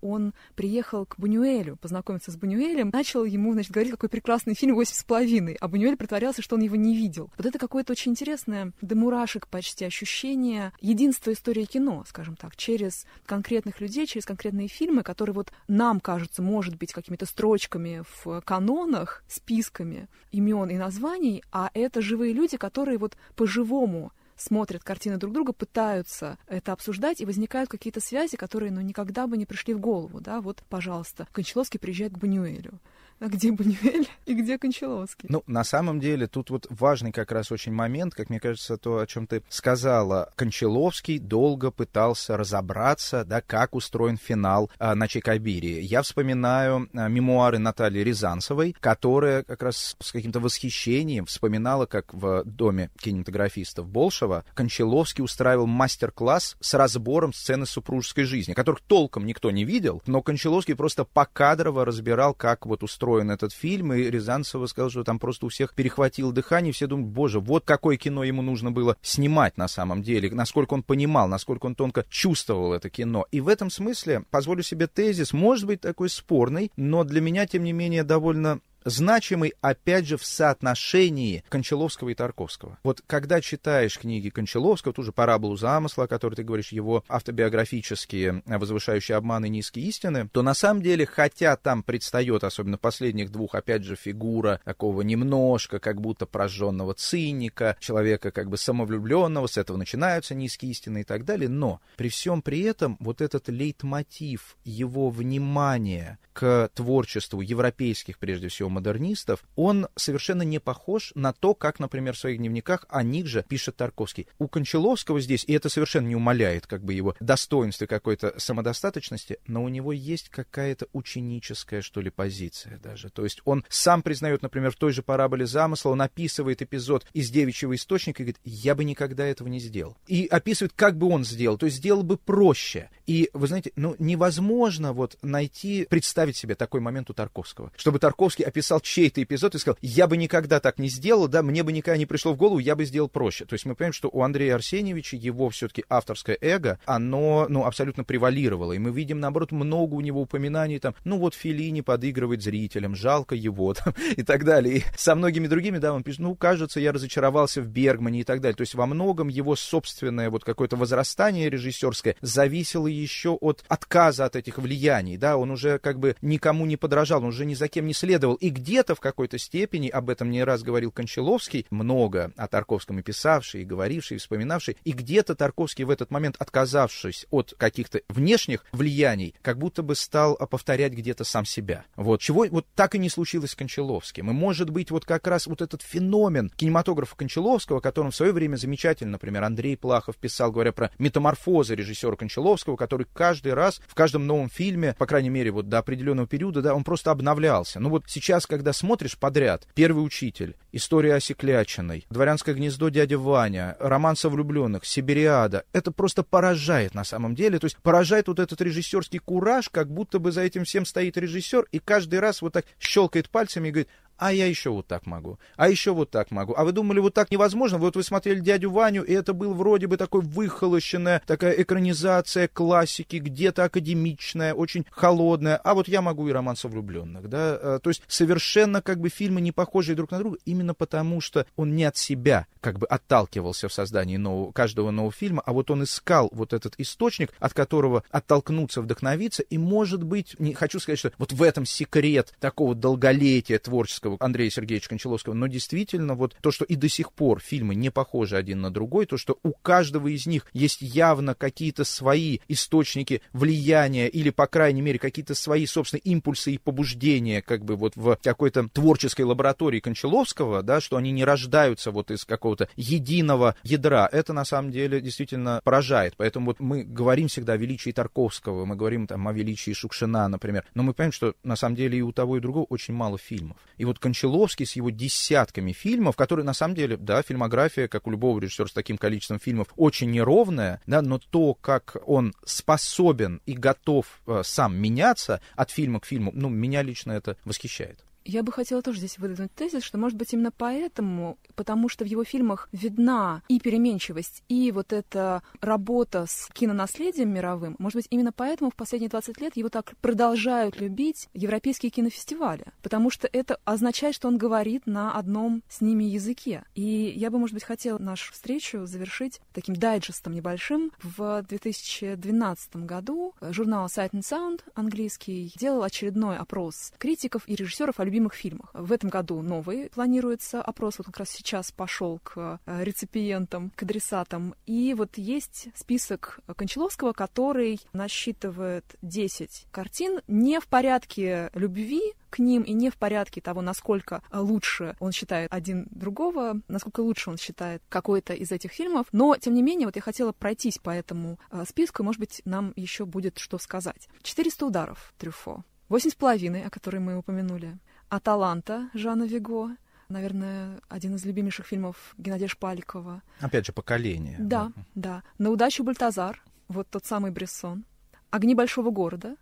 он 0.00 0.34
приехал 0.54 1.06
к 1.06 1.18
Бунюэлю, 1.18 1.76
познакомиться 1.76 2.30
с 2.30 2.36
Бунюэлем, 2.36 2.90
начал 2.92 3.24
ему, 3.24 3.52
значит, 3.52 3.72
говорить, 3.72 3.92
какой 3.92 4.08
прекрасный 4.08 4.54
фильм 4.54 4.74
«Восемь 4.74 4.94
с 4.94 5.04
половиной», 5.04 5.56
а 5.60 5.68
Бунюэль 5.68 5.96
притворялся, 5.96 6.42
что 6.42 6.56
он 6.56 6.62
его 6.62 6.76
не 6.76 6.96
видел. 6.96 7.30
Вот 7.36 7.46
это 7.46 7.58
какое-то 7.58 7.92
очень 7.92 8.12
интересное 8.12 8.72
до 8.80 8.96
мурашек 8.96 9.48
почти 9.48 9.84
ощущение 9.84 10.72
единства 10.80 11.32
истории 11.32 11.64
кино, 11.64 12.04
скажем 12.08 12.36
так, 12.36 12.56
через 12.56 13.06
конкретных 13.26 13.80
людей, 13.80 14.06
через 14.06 14.24
конкретные 14.24 14.68
фильмы, 14.68 15.02
которые 15.02 15.34
вот 15.34 15.52
нам 15.68 16.00
кажутся, 16.00 16.42
может 16.42 16.76
быть, 16.76 16.92
какими-то 16.92 17.26
строчками 17.26 18.02
в 18.24 18.40
канонах, 18.42 19.22
списками 19.28 20.08
имен 20.32 20.68
и 20.68 20.76
названий, 20.76 21.42
а 21.52 21.70
это 21.74 22.00
живые 22.00 22.32
люди, 22.32 22.56
которые 22.56 22.98
вот 22.98 23.16
по-живому 23.36 24.12
смотрят 24.40 24.82
картины 24.82 25.16
друг 25.16 25.32
друга, 25.32 25.52
пытаются 25.52 26.38
это 26.46 26.72
обсуждать, 26.72 27.20
и 27.20 27.26
возникают 27.26 27.70
какие-то 27.70 28.00
связи, 28.00 28.36
которые 28.36 28.72
ну, 28.72 28.80
никогда 28.80 29.26
бы 29.26 29.36
не 29.36 29.46
пришли 29.46 29.74
в 29.74 29.80
голову. 29.80 30.20
Да? 30.20 30.40
Вот, 30.40 30.62
пожалуйста, 30.68 31.26
Кончаловский 31.32 31.78
приезжает 31.78 32.12
к 32.14 32.18
Бунюэлю 32.18 32.80
а 33.20 33.28
где 33.28 33.52
Бунюэль 33.52 34.08
и 34.26 34.34
где 34.34 34.58
Кончаловский? 34.58 35.28
Ну, 35.30 35.42
на 35.46 35.62
самом 35.62 36.00
деле, 36.00 36.26
тут 36.26 36.50
вот 36.50 36.66
важный 36.70 37.12
как 37.12 37.30
раз 37.32 37.52
очень 37.52 37.72
момент, 37.72 38.14
как 38.14 38.30
мне 38.30 38.40
кажется, 38.40 38.76
то, 38.78 38.98
о 38.98 39.06
чем 39.06 39.26
ты 39.26 39.42
сказала. 39.48 40.32
Кончаловский 40.36 41.18
долго 41.18 41.70
пытался 41.70 42.36
разобраться, 42.36 43.24
да, 43.24 43.42
как 43.42 43.74
устроен 43.74 44.16
финал 44.16 44.70
а, 44.78 44.94
на 44.94 45.06
Чайкобире. 45.06 45.82
Я 45.82 46.02
вспоминаю 46.02 46.88
а, 46.94 47.08
мемуары 47.08 47.58
Натальи 47.58 48.02
Рязанцевой, 48.02 48.74
которая 48.80 49.42
как 49.42 49.62
раз 49.62 49.96
с 50.00 50.12
каким-то 50.12 50.40
восхищением 50.40 51.26
вспоминала, 51.26 51.84
как 51.84 52.14
в 52.14 52.42
доме 52.44 52.90
кинематографистов 52.98 53.86
Болшева 53.86 54.29
Кончаловский 54.54 55.22
устраивал 55.22 55.66
мастер-класс 55.66 56.56
с 56.60 56.74
разбором 56.74 57.32
сцены 57.32 57.66
супружеской 57.66 58.24
жизни, 58.24 58.52
которых 58.52 58.80
толком 58.80 59.26
никто 59.26 59.50
не 59.50 59.64
видел, 59.64 60.02
но 60.06 60.22
Кончаловский 60.22 60.74
просто 60.74 61.04
покадрово 61.04 61.84
разбирал, 61.84 62.34
как 62.34 62.66
вот 62.66 62.82
устроен 62.82 63.30
этот 63.30 63.52
фильм, 63.52 63.92
и 63.92 64.02
Рязанцева 64.02 64.66
сказал, 64.66 64.90
что 64.90 65.04
там 65.04 65.18
просто 65.18 65.46
у 65.46 65.48
всех 65.48 65.74
перехватило 65.74 66.32
дыхание, 66.32 66.72
все 66.72 66.86
думают, 66.86 67.10
боже, 67.10 67.40
вот 67.40 67.64
какое 67.64 67.96
кино 67.96 68.24
ему 68.24 68.42
нужно 68.42 68.70
было 68.70 68.96
снимать 69.02 69.56
на 69.56 69.68
самом 69.68 70.02
деле, 70.02 70.30
насколько 70.30 70.74
он 70.74 70.82
понимал, 70.82 71.28
насколько 71.28 71.66
он 71.66 71.74
тонко 71.74 72.04
чувствовал 72.08 72.72
это 72.72 72.90
кино. 72.90 73.26
И 73.30 73.40
в 73.40 73.48
этом 73.48 73.70
смысле, 73.70 74.24
позволю 74.30 74.62
себе 74.62 74.86
тезис, 74.86 75.32
может 75.32 75.66
быть 75.66 75.80
такой 75.80 76.08
спорный, 76.08 76.70
но 76.76 77.04
для 77.04 77.20
меня, 77.20 77.46
тем 77.46 77.64
не 77.64 77.72
менее, 77.72 78.04
довольно 78.04 78.60
значимый, 78.84 79.54
опять 79.60 80.06
же, 80.06 80.16
в 80.16 80.24
соотношении 80.24 81.44
Кончаловского 81.48 82.10
и 82.10 82.14
Тарковского. 82.14 82.78
Вот 82.82 83.02
когда 83.06 83.40
читаешь 83.40 83.98
книги 83.98 84.28
Кончаловского, 84.30 84.94
ту 84.94 85.02
же 85.02 85.12
«Параболу 85.12 85.56
замысла», 85.56 86.04
о 86.04 86.08
которой 86.08 86.34
ты 86.34 86.42
говоришь, 86.42 86.72
его 86.72 87.04
автобиографические 87.08 88.42
«Возвышающие 88.46 89.16
обманы 89.16 89.48
низкие 89.48 89.86
истины», 89.86 90.28
то 90.32 90.42
на 90.42 90.54
самом 90.54 90.82
деле, 90.82 91.06
хотя 91.06 91.56
там 91.56 91.82
предстает, 91.82 92.44
особенно 92.44 92.78
последних 92.78 93.30
двух, 93.30 93.54
опять 93.54 93.84
же, 93.84 93.96
фигура 93.96 94.60
такого 94.64 95.02
немножко 95.02 95.78
как 95.78 96.00
будто 96.00 96.26
прожженного 96.26 96.94
циника, 96.94 97.76
человека 97.80 98.30
как 98.30 98.48
бы 98.48 98.56
самовлюбленного, 98.56 99.46
с 99.46 99.58
этого 99.58 99.76
начинаются 99.76 100.34
низкие 100.34 100.70
истины 100.70 101.00
и 101.00 101.04
так 101.04 101.24
далее, 101.24 101.48
но 101.48 101.80
при 101.96 102.08
всем 102.08 102.42
при 102.42 102.62
этом 102.62 102.96
вот 103.00 103.20
этот 103.20 103.48
лейтмотив 103.48 104.56
его 104.64 105.10
внимания 105.10 106.18
к 106.32 106.70
творчеству 106.74 107.40
европейских, 107.40 108.18
прежде 108.18 108.48
всего, 108.48 108.69
модернистов, 108.70 109.44
он 109.56 109.88
совершенно 109.96 110.42
не 110.42 110.58
похож 110.58 111.12
на 111.14 111.32
то, 111.32 111.54
как, 111.54 111.78
например, 111.78 112.14
в 112.14 112.18
своих 112.18 112.38
дневниках 112.38 112.86
о 112.88 113.02
них 113.02 113.26
же 113.26 113.44
пишет 113.48 113.76
Тарковский. 113.76 114.26
У 114.38 114.48
Кончаловского 114.48 115.20
здесь, 115.20 115.44
и 115.46 115.52
это 115.52 115.68
совершенно 115.68 116.08
не 116.08 116.16
умаляет 116.16 116.66
как 116.66 116.84
бы 116.84 116.94
его 116.94 117.14
достоинства 117.20 117.86
какой-то 117.86 118.34
самодостаточности, 118.38 119.38
но 119.46 119.62
у 119.62 119.68
него 119.68 119.92
есть 119.92 120.28
какая-то 120.28 120.86
ученическая, 120.92 121.82
что 121.82 122.00
ли, 122.00 122.10
позиция 122.10 122.78
даже. 122.78 123.10
То 123.10 123.24
есть 123.24 123.40
он 123.44 123.64
сам 123.68 124.02
признает, 124.02 124.42
например, 124.42 124.70
в 124.70 124.76
той 124.76 124.92
же 124.92 125.02
параболе 125.02 125.46
замысла, 125.46 125.90
он 125.90 126.02
описывает 126.02 126.62
эпизод 126.62 127.06
из 127.12 127.30
девичьего 127.30 127.74
источника 127.74 128.22
и 128.22 128.26
говорит, 128.26 128.40
я 128.44 128.74
бы 128.74 128.84
никогда 128.84 129.26
этого 129.26 129.48
не 129.48 129.60
сделал. 129.60 129.96
И 130.06 130.26
описывает, 130.26 130.72
как 130.74 130.96
бы 130.96 131.08
он 131.08 131.24
сделал, 131.24 131.58
то 131.58 131.66
есть 131.66 131.78
сделал 131.78 132.02
бы 132.02 132.16
проще. 132.16 132.90
И, 133.06 133.30
вы 133.32 133.46
знаете, 133.46 133.72
ну, 133.76 133.96
невозможно 133.98 134.92
вот 134.92 135.18
найти, 135.22 135.86
представить 135.88 136.36
себе 136.36 136.54
такой 136.54 136.80
момент 136.80 137.10
у 137.10 137.14
Тарковского, 137.14 137.72
чтобы 137.76 137.98
Тарковский 137.98 138.44
описал 138.44 138.59
описал 138.60 138.80
чей-то 138.80 139.22
эпизод 139.22 139.54
и 139.54 139.58
сказал, 139.58 139.78
я 139.80 140.06
бы 140.06 140.18
никогда 140.18 140.60
так 140.60 140.78
не 140.78 140.88
сделал, 140.88 141.28
да, 141.28 141.42
мне 141.42 141.62
бы 141.62 141.72
никогда 141.72 141.96
не 141.96 142.04
пришло 142.04 142.34
в 142.34 142.36
голову, 142.36 142.58
я 142.58 142.76
бы 142.76 142.84
сделал 142.84 143.08
проще. 143.08 143.46
То 143.46 143.54
есть 143.54 143.64
мы 143.64 143.74
понимаем, 143.74 143.94
что 143.94 144.10
у 144.12 144.22
Андрея 144.22 144.56
Арсеньевича 144.56 145.16
его 145.16 145.48
все-таки 145.48 145.84
авторское 145.88 146.36
эго, 146.42 146.78
оно, 146.84 147.46
ну, 147.48 147.64
абсолютно 147.64 148.04
превалировало. 148.04 148.72
И 148.74 148.78
мы 148.78 148.90
видим, 148.90 149.18
наоборот, 149.18 149.50
много 149.50 149.94
у 149.94 150.00
него 150.02 150.20
упоминаний, 150.20 150.78
там, 150.78 150.94
ну, 151.04 151.18
вот 151.18 151.34
Филини 151.34 151.80
подыгрывает 151.80 152.42
зрителям, 152.42 152.94
жалко 152.94 153.34
его, 153.34 153.72
там, 153.84 153.94
и 154.14 154.22
так 154.22 154.44
далее. 154.44 154.78
И 154.78 154.84
со 154.96 155.14
многими 155.14 155.46
другими, 155.46 155.78
да, 155.78 155.94
он 155.94 156.02
пишет, 156.02 156.20
ну, 156.20 156.34
кажется, 156.34 156.80
я 156.80 156.92
разочаровался 156.92 157.62
в 157.62 157.68
Бергмане 157.68 158.20
и 158.20 158.24
так 158.24 158.42
далее. 158.42 158.56
То 158.56 158.62
есть 158.62 158.74
во 158.74 158.86
многом 158.86 159.28
его 159.28 159.56
собственное 159.56 160.28
вот 160.28 160.44
какое-то 160.44 160.76
возрастание 160.76 161.48
режиссерское 161.48 162.16
зависело 162.20 162.86
еще 162.86 163.30
от 163.30 163.64
отказа 163.68 164.26
от 164.26 164.36
этих 164.36 164.58
влияний, 164.58 165.16
да, 165.16 165.38
он 165.38 165.50
уже 165.50 165.78
как 165.78 165.98
бы 165.98 166.14
никому 166.20 166.66
не 166.66 166.76
подражал, 166.76 167.22
он 167.22 167.28
уже 167.28 167.46
ни 167.46 167.54
за 167.54 167.68
кем 167.68 167.86
не 167.86 167.94
следовал. 167.94 168.34
И 168.34 168.49
где-то 168.50 168.94
в 168.94 169.00
какой-то 169.00 169.38
степени, 169.38 169.88
об 169.88 170.10
этом 170.10 170.30
не 170.30 170.44
раз 170.44 170.62
говорил 170.62 170.92
Кончаловский, 170.92 171.66
много 171.70 172.32
о 172.36 172.48
Тарковском 172.48 172.98
и 172.98 173.02
писавший, 173.02 173.62
и 173.62 173.64
говоривший, 173.64 174.16
и 174.16 174.20
вспоминавший, 174.20 174.76
и 174.84 174.92
где-то 174.92 175.34
Тарковский 175.34 175.84
в 175.84 175.90
этот 175.90 176.10
момент, 176.10 176.36
отказавшись 176.38 177.26
от 177.30 177.54
каких-то 177.56 178.02
внешних 178.08 178.64
влияний, 178.72 179.34
как 179.42 179.58
будто 179.58 179.82
бы 179.82 179.94
стал 179.94 180.36
повторять 180.36 180.92
где-то 180.92 181.24
сам 181.24 181.44
себя. 181.44 181.84
Вот, 181.96 182.20
чего 182.20 182.46
вот 182.50 182.66
так 182.74 182.94
и 182.94 182.98
не 182.98 183.08
случилось 183.08 183.50
с 183.50 183.54
Кончаловским. 183.54 184.30
И 184.30 184.32
может 184.32 184.70
быть 184.70 184.90
вот 184.90 185.04
как 185.04 185.26
раз 185.26 185.46
вот 185.46 185.62
этот 185.62 185.82
феномен 185.82 186.50
кинематографа 186.56 187.16
Кончаловского, 187.16 187.78
о 187.78 187.80
котором 187.80 188.10
в 188.10 188.16
свое 188.16 188.32
время 188.32 188.56
замечательно, 188.56 189.12
например, 189.12 189.44
Андрей 189.44 189.76
Плахов 189.76 190.16
писал, 190.16 190.52
говоря 190.52 190.72
про 190.72 190.90
метаморфозы 190.98 191.74
режиссера 191.74 192.16
Кончаловского, 192.16 192.76
который 192.76 193.06
каждый 193.12 193.54
раз 193.54 193.80
в 193.86 193.94
каждом 193.94 194.26
новом 194.26 194.48
фильме, 194.50 194.94
по 194.98 195.06
крайней 195.06 195.30
мере, 195.30 195.50
вот 195.50 195.68
до 195.68 195.78
определенного 195.78 196.26
периода, 196.26 196.62
да, 196.62 196.74
он 196.74 196.84
просто 196.84 197.10
обновлялся. 197.10 197.80
Ну 197.80 197.90
вот 197.90 198.04
сейчас, 198.06 198.39
когда 198.46 198.72
смотришь 198.72 199.18
подряд 199.18 199.66
«Первый 199.74 200.04
учитель», 200.04 200.56
«История 200.72 201.14
Осеклячиной», 201.14 202.06
«Дворянское 202.10 202.54
гнездо 202.54 202.88
дядя 202.88 203.18
Ваня», 203.18 203.76
«Роман 203.80 204.16
со 204.16 204.28
влюбленных», 204.28 204.84
«Сибириада», 204.84 205.64
это 205.72 205.90
просто 205.90 206.22
поражает 206.22 206.94
на 206.94 207.04
самом 207.04 207.34
деле. 207.34 207.58
То 207.58 207.66
есть 207.66 207.76
поражает 207.78 208.28
вот 208.28 208.38
этот 208.38 208.60
режиссерский 208.60 209.18
кураж, 209.18 209.68
как 209.68 209.90
будто 209.90 210.18
бы 210.18 210.32
за 210.32 210.42
этим 210.42 210.64
всем 210.64 210.84
стоит 210.84 211.16
режиссер, 211.16 211.66
и 211.72 211.78
каждый 211.78 212.20
раз 212.20 212.42
вот 212.42 212.52
так 212.52 212.64
щелкает 212.78 213.30
пальцами 213.30 213.68
и 213.68 213.70
говорит, 213.70 213.88
а 214.20 214.34
я 214.34 214.46
еще 214.46 214.68
вот 214.68 214.86
так 214.86 215.06
могу, 215.06 215.38
а 215.56 215.70
еще 215.70 215.92
вот 215.92 216.10
так 216.10 216.30
могу. 216.30 216.52
А 216.54 216.64
вы 216.64 216.72
думали, 216.72 217.00
вот 217.00 217.14
так 217.14 217.30
невозможно? 217.30 217.78
Вот 217.78 217.96
вы 217.96 218.02
смотрели 218.02 218.40
«Дядю 218.40 218.70
Ваню», 218.70 219.02
и 219.02 219.14
это 219.14 219.32
был 219.32 219.54
вроде 219.54 219.86
бы 219.86 219.96
такой 219.96 220.20
выхолощенная 220.20 221.22
такая 221.26 221.52
экранизация 221.52 222.46
классики, 222.46 223.16
где-то 223.16 223.64
академичная, 223.64 224.52
очень 224.52 224.84
холодная, 224.90 225.56
а 225.56 225.72
вот 225.72 225.88
я 225.88 226.02
могу 226.02 226.28
и 226.28 226.32
«Роман 226.32 226.54
со 226.54 226.68
влюбленных», 226.68 227.30
да? 227.30 227.58
Э, 227.60 227.78
то 227.82 227.88
есть 227.88 228.02
совершенно 228.08 228.82
как 228.82 229.00
бы 229.00 229.08
фильмы 229.08 229.40
не 229.40 229.52
похожие 229.52 229.96
друг 229.96 230.10
на 230.10 230.18
друга, 230.18 230.36
именно 230.44 230.59
потому 230.74 231.20
что 231.20 231.46
он 231.56 231.74
не 231.74 231.84
от 231.84 231.96
себя 231.96 232.46
как 232.60 232.78
бы 232.78 232.86
отталкивался 232.86 233.68
в 233.68 233.72
создании 233.72 234.16
нового, 234.16 234.52
каждого 234.52 234.90
нового 234.90 235.12
фильма, 235.12 235.42
а 235.44 235.52
вот 235.52 235.70
он 235.70 235.84
искал 235.84 236.28
вот 236.32 236.52
этот 236.52 236.74
источник, 236.78 237.32
от 237.38 237.54
которого 237.54 238.04
оттолкнуться, 238.10 238.82
вдохновиться, 238.82 239.42
и, 239.42 239.58
может 239.58 240.02
быть, 240.02 240.36
не 240.38 240.54
хочу 240.54 240.78
сказать, 240.78 240.98
что 240.98 241.12
вот 241.18 241.32
в 241.32 241.42
этом 241.42 241.64
секрет 241.64 242.34
такого 242.40 242.74
долголетия 242.74 243.58
творческого 243.58 244.16
Андрея 244.20 244.50
Сергеевича 244.50 244.90
Кончаловского, 244.90 245.34
но 245.34 245.46
действительно 245.46 246.14
вот 246.14 246.36
то, 246.40 246.50
что 246.50 246.64
и 246.64 246.76
до 246.76 246.88
сих 246.88 247.12
пор 247.12 247.40
фильмы 247.40 247.74
не 247.74 247.90
похожи 247.90 248.36
один 248.36 248.60
на 248.60 248.70
другой, 248.70 249.06
то, 249.06 249.16
что 249.16 249.38
у 249.42 249.52
каждого 249.52 250.08
из 250.08 250.26
них 250.26 250.46
есть 250.52 250.82
явно 250.82 251.34
какие-то 251.34 251.84
свои 251.84 252.38
источники 252.48 253.22
влияния 253.32 254.08
или, 254.08 254.30
по 254.30 254.46
крайней 254.46 254.82
мере, 254.82 254.98
какие-то 254.98 255.34
свои 255.34 255.66
собственные 255.66 256.02
импульсы 256.02 256.52
и 256.52 256.58
побуждения 256.58 257.42
как 257.42 257.64
бы 257.64 257.76
вот 257.76 257.96
в 257.96 258.18
какой-то 258.22 258.68
творческой 258.68 259.22
лаборатории 259.22 259.80
Кончаловского, 259.80 260.49
да, 260.62 260.80
что 260.80 260.96
они 260.96 261.12
не 261.12 261.24
рождаются 261.24 261.90
вот 261.90 262.10
из 262.10 262.24
какого-то 262.24 262.68
единого 262.76 263.54
ядра, 263.62 264.08
это 264.10 264.32
на 264.32 264.44
самом 264.44 264.70
деле 264.70 265.00
действительно 265.00 265.60
поражает. 265.64 266.14
Поэтому 266.16 266.46
вот 266.46 266.60
мы 266.60 266.84
говорим 266.84 267.28
всегда 267.28 267.54
о 267.54 267.56
величии 267.56 267.90
Тарковского, 267.90 268.64
мы 268.64 268.76
говорим 268.76 269.06
там 269.06 269.26
о 269.28 269.32
величии 269.32 269.72
Шукшина, 269.72 270.28
например, 270.28 270.64
но 270.74 270.82
мы 270.82 270.92
понимаем, 270.92 271.12
что 271.12 271.34
на 271.42 271.56
самом 271.56 271.76
деле 271.76 271.98
и 271.98 272.02
у 272.02 272.12
того, 272.12 272.36
и 272.36 272.38
у 272.38 272.42
другого 272.42 272.64
очень 272.68 272.94
мало 272.94 273.18
фильмов. 273.18 273.56
И 273.76 273.84
вот 273.84 273.98
Кончаловский 273.98 274.66
с 274.66 274.76
его 274.76 274.90
десятками 274.90 275.72
фильмов, 275.72 276.16
которые 276.16 276.44
на 276.44 276.54
самом 276.54 276.74
деле, 276.74 276.96
да, 276.96 277.22
фильмография, 277.22 277.88
как 277.88 278.06
у 278.06 278.10
любого 278.10 278.38
режиссера 278.40 278.66
с 278.66 278.72
таким 278.72 278.98
количеством 278.98 279.38
фильмов, 279.38 279.68
очень 279.76 280.10
неровная, 280.10 280.80
да, 280.86 281.02
но 281.02 281.18
то, 281.18 281.54
как 281.54 281.96
он 282.06 282.34
способен 282.44 283.40
и 283.46 283.52
готов 283.52 284.06
э, 284.26 284.42
сам 284.44 284.76
меняться 284.76 285.40
от 285.54 285.70
фильма 285.70 286.00
к 286.00 286.06
фильму, 286.06 286.30
ну, 286.34 286.48
меня 286.48 286.82
лично 286.82 287.12
это 287.12 287.36
восхищает. 287.44 288.04
Я 288.24 288.42
бы 288.42 288.52
хотела 288.52 288.82
тоже 288.82 288.98
здесь 288.98 289.18
выдвинуть 289.18 289.54
тезис, 289.54 289.82
что, 289.82 289.98
может 289.98 290.18
быть, 290.18 290.32
именно 290.32 290.50
поэтому, 290.50 291.38
потому 291.54 291.88
что 291.88 292.04
в 292.04 292.08
его 292.08 292.24
фильмах 292.24 292.68
видна 292.72 293.42
и 293.48 293.58
переменчивость, 293.60 294.42
и 294.48 294.72
вот 294.72 294.92
эта 294.92 295.42
работа 295.60 296.26
с 296.26 296.48
кинонаследием 296.52 297.32
мировым, 297.32 297.76
может 297.78 297.96
быть, 297.96 298.06
именно 298.10 298.32
поэтому 298.32 298.70
в 298.70 298.74
последние 298.74 299.08
20 299.08 299.40
лет 299.40 299.56
его 299.56 299.68
так 299.68 299.94
продолжают 300.00 300.80
любить 300.80 301.28
европейские 301.32 301.90
кинофестивали, 301.90 302.66
потому 302.82 303.10
что 303.10 303.28
это 303.32 303.58
означает, 303.64 304.14
что 304.14 304.28
он 304.28 304.38
говорит 304.38 304.86
на 304.86 305.12
одном 305.12 305.62
с 305.68 305.80
ними 305.80 306.04
языке. 306.04 306.64
И 306.74 307.12
я 307.16 307.30
бы, 307.30 307.38
может 307.38 307.54
быть, 307.54 307.64
хотела 307.64 307.98
нашу 307.98 308.32
встречу 308.32 308.86
завершить 308.86 309.40
таким 309.52 309.76
дайджестом 309.76 310.34
небольшим. 310.34 310.92
В 311.02 311.42
2012 311.48 312.76
году 312.76 313.34
журнал 313.40 313.86
Sight 313.86 314.10
and 314.10 314.22
Sound 314.22 314.60
английский 314.74 315.52
делал 315.56 315.82
очередной 315.82 316.36
опрос 316.36 316.92
критиков 316.98 317.42
и 317.46 317.54
режиссеров 317.54 317.98
о 317.98 318.04
любимых 318.10 318.34
фильмах. 318.34 318.70
В 318.74 318.90
этом 318.92 319.08
году 319.08 319.40
новый 319.40 319.88
планируется 319.90 320.60
опрос, 320.60 320.98
вот 320.98 321.06
как 321.06 321.18
раз 321.18 321.30
сейчас 321.30 321.70
пошел 321.70 322.18
к 322.22 322.60
э, 322.66 322.84
реципиентам, 322.84 323.70
к 323.76 323.84
адресатам. 323.84 324.54
И 324.66 324.94
вот 324.94 325.16
есть 325.16 325.68
список 325.76 326.40
Кончаловского, 326.56 327.12
который 327.12 327.80
насчитывает 327.92 328.84
10 329.02 329.68
картин 329.70 330.20
не 330.26 330.58
в 330.58 330.66
порядке 330.66 331.50
любви 331.54 332.02
к 332.30 332.40
ним 332.40 332.62
и 332.62 332.72
не 332.72 332.90
в 332.90 332.96
порядке 332.96 333.40
того, 333.40 333.60
насколько 333.62 334.22
лучше 334.32 334.96
он 334.98 335.12
считает 335.12 335.52
один 335.52 335.86
другого, 335.90 336.60
насколько 336.68 337.00
лучше 337.00 337.30
он 337.30 337.38
считает 337.38 337.82
какой-то 337.88 338.34
из 338.34 338.50
этих 338.50 338.72
фильмов. 338.72 339.06
Но, 339.12 339.36
тем 339.36 339.54
не 339.54 339.62
менее, 339.62 339.86
вот 339.86 339.96
я 339.96 340.02
хотела 340.02 340.32
пройтись 340.32 340.78
по 340.78 340.90
этому 340.90 341.38
э, 341.50 341.64
списку, 341.68 342.02
и, 342.02 342.06
может 342.06 342.20
быть, 342.20 342.42
нам 342.44 342.72
еще 342.74 343.04
будет 343.04 343.38
что 343.38 343.58
сказать. 343.58 344.08
400 344.22 344.66
ударов 344.66 345.14
Трюфо. 345.18 345.62
Восемь 345.90 346.10
с 346.10 346.14
половиной, 346.14 346.62
о 346.62 346.70
которой 346.70 346.98
мы 346.98 347.18
упомянули. 347.18 347.76
«Аталанта» 348.10 348.90
Жана 348.92 349.22
Виго, 349.22 349.76
наверное, 350.08 350.80
один 350.88 351.14
из 351.14 351.24
любимейших 351.24 351.64
фильмов 351.64 352.14
Геннадия 352.18 352.48
Шпаликова. 352.48 353.22
Опять 353.40 353.66
же, 353.66 353.72
поколение. 353.72 354.36
Да, 354.38 354.72
да. 354.74 354.82
да. 354.94 355.22
«На 355.38 355.50
удачу 355.50 355.84
Бальтазар», 355.84 356.42
вот 356.68 356.88
тот 356.90 357.06
самый 357.06 357.30
Брессон. 357.30 357.84
«Огни 358.30 358.54
большого 358.54 358.90
города», 358.90 359.36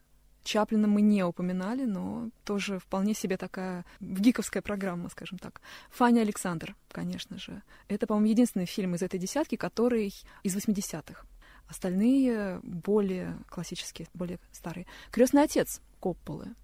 Чаплина 0.44 0.87
мы 0.87 1.02
не 1.02 1.24
упоминали, 1.24 1.85
но 1.85 2.31
тоже 2.44 2.78
вполне 2.78 3.12
себе 3.12 3.37
такая 3.37 3.85
гиковская 4.00 4.62
программа, 4.62 5.11
скажем 5.11 5.38
так. 5.38 5.61
Фаня 5.90 6.22
Александр, 6.22 6.74
конечно 6.90 7.38
же. 7.38 7.62
Это, 7.88 8.07
по-моему, 8.07 8.31
единственный 8.31 8.64
фильм 8.64 8.94
из 8.94 9.02
этой 9.02 9.18
десятки, 9.18 9.57
который 9.57 10.14
из 10.42 10.57
80-х. 10.57 11.26
Остальные 11.68 12.61
более 12.62 13.37
классические, 13.50 14.09
более 14.14 14.38
старые. 14.50 14.87
Крестный 15.11 15.42
отец 15.42 15.83
Копполы 16.00 16.54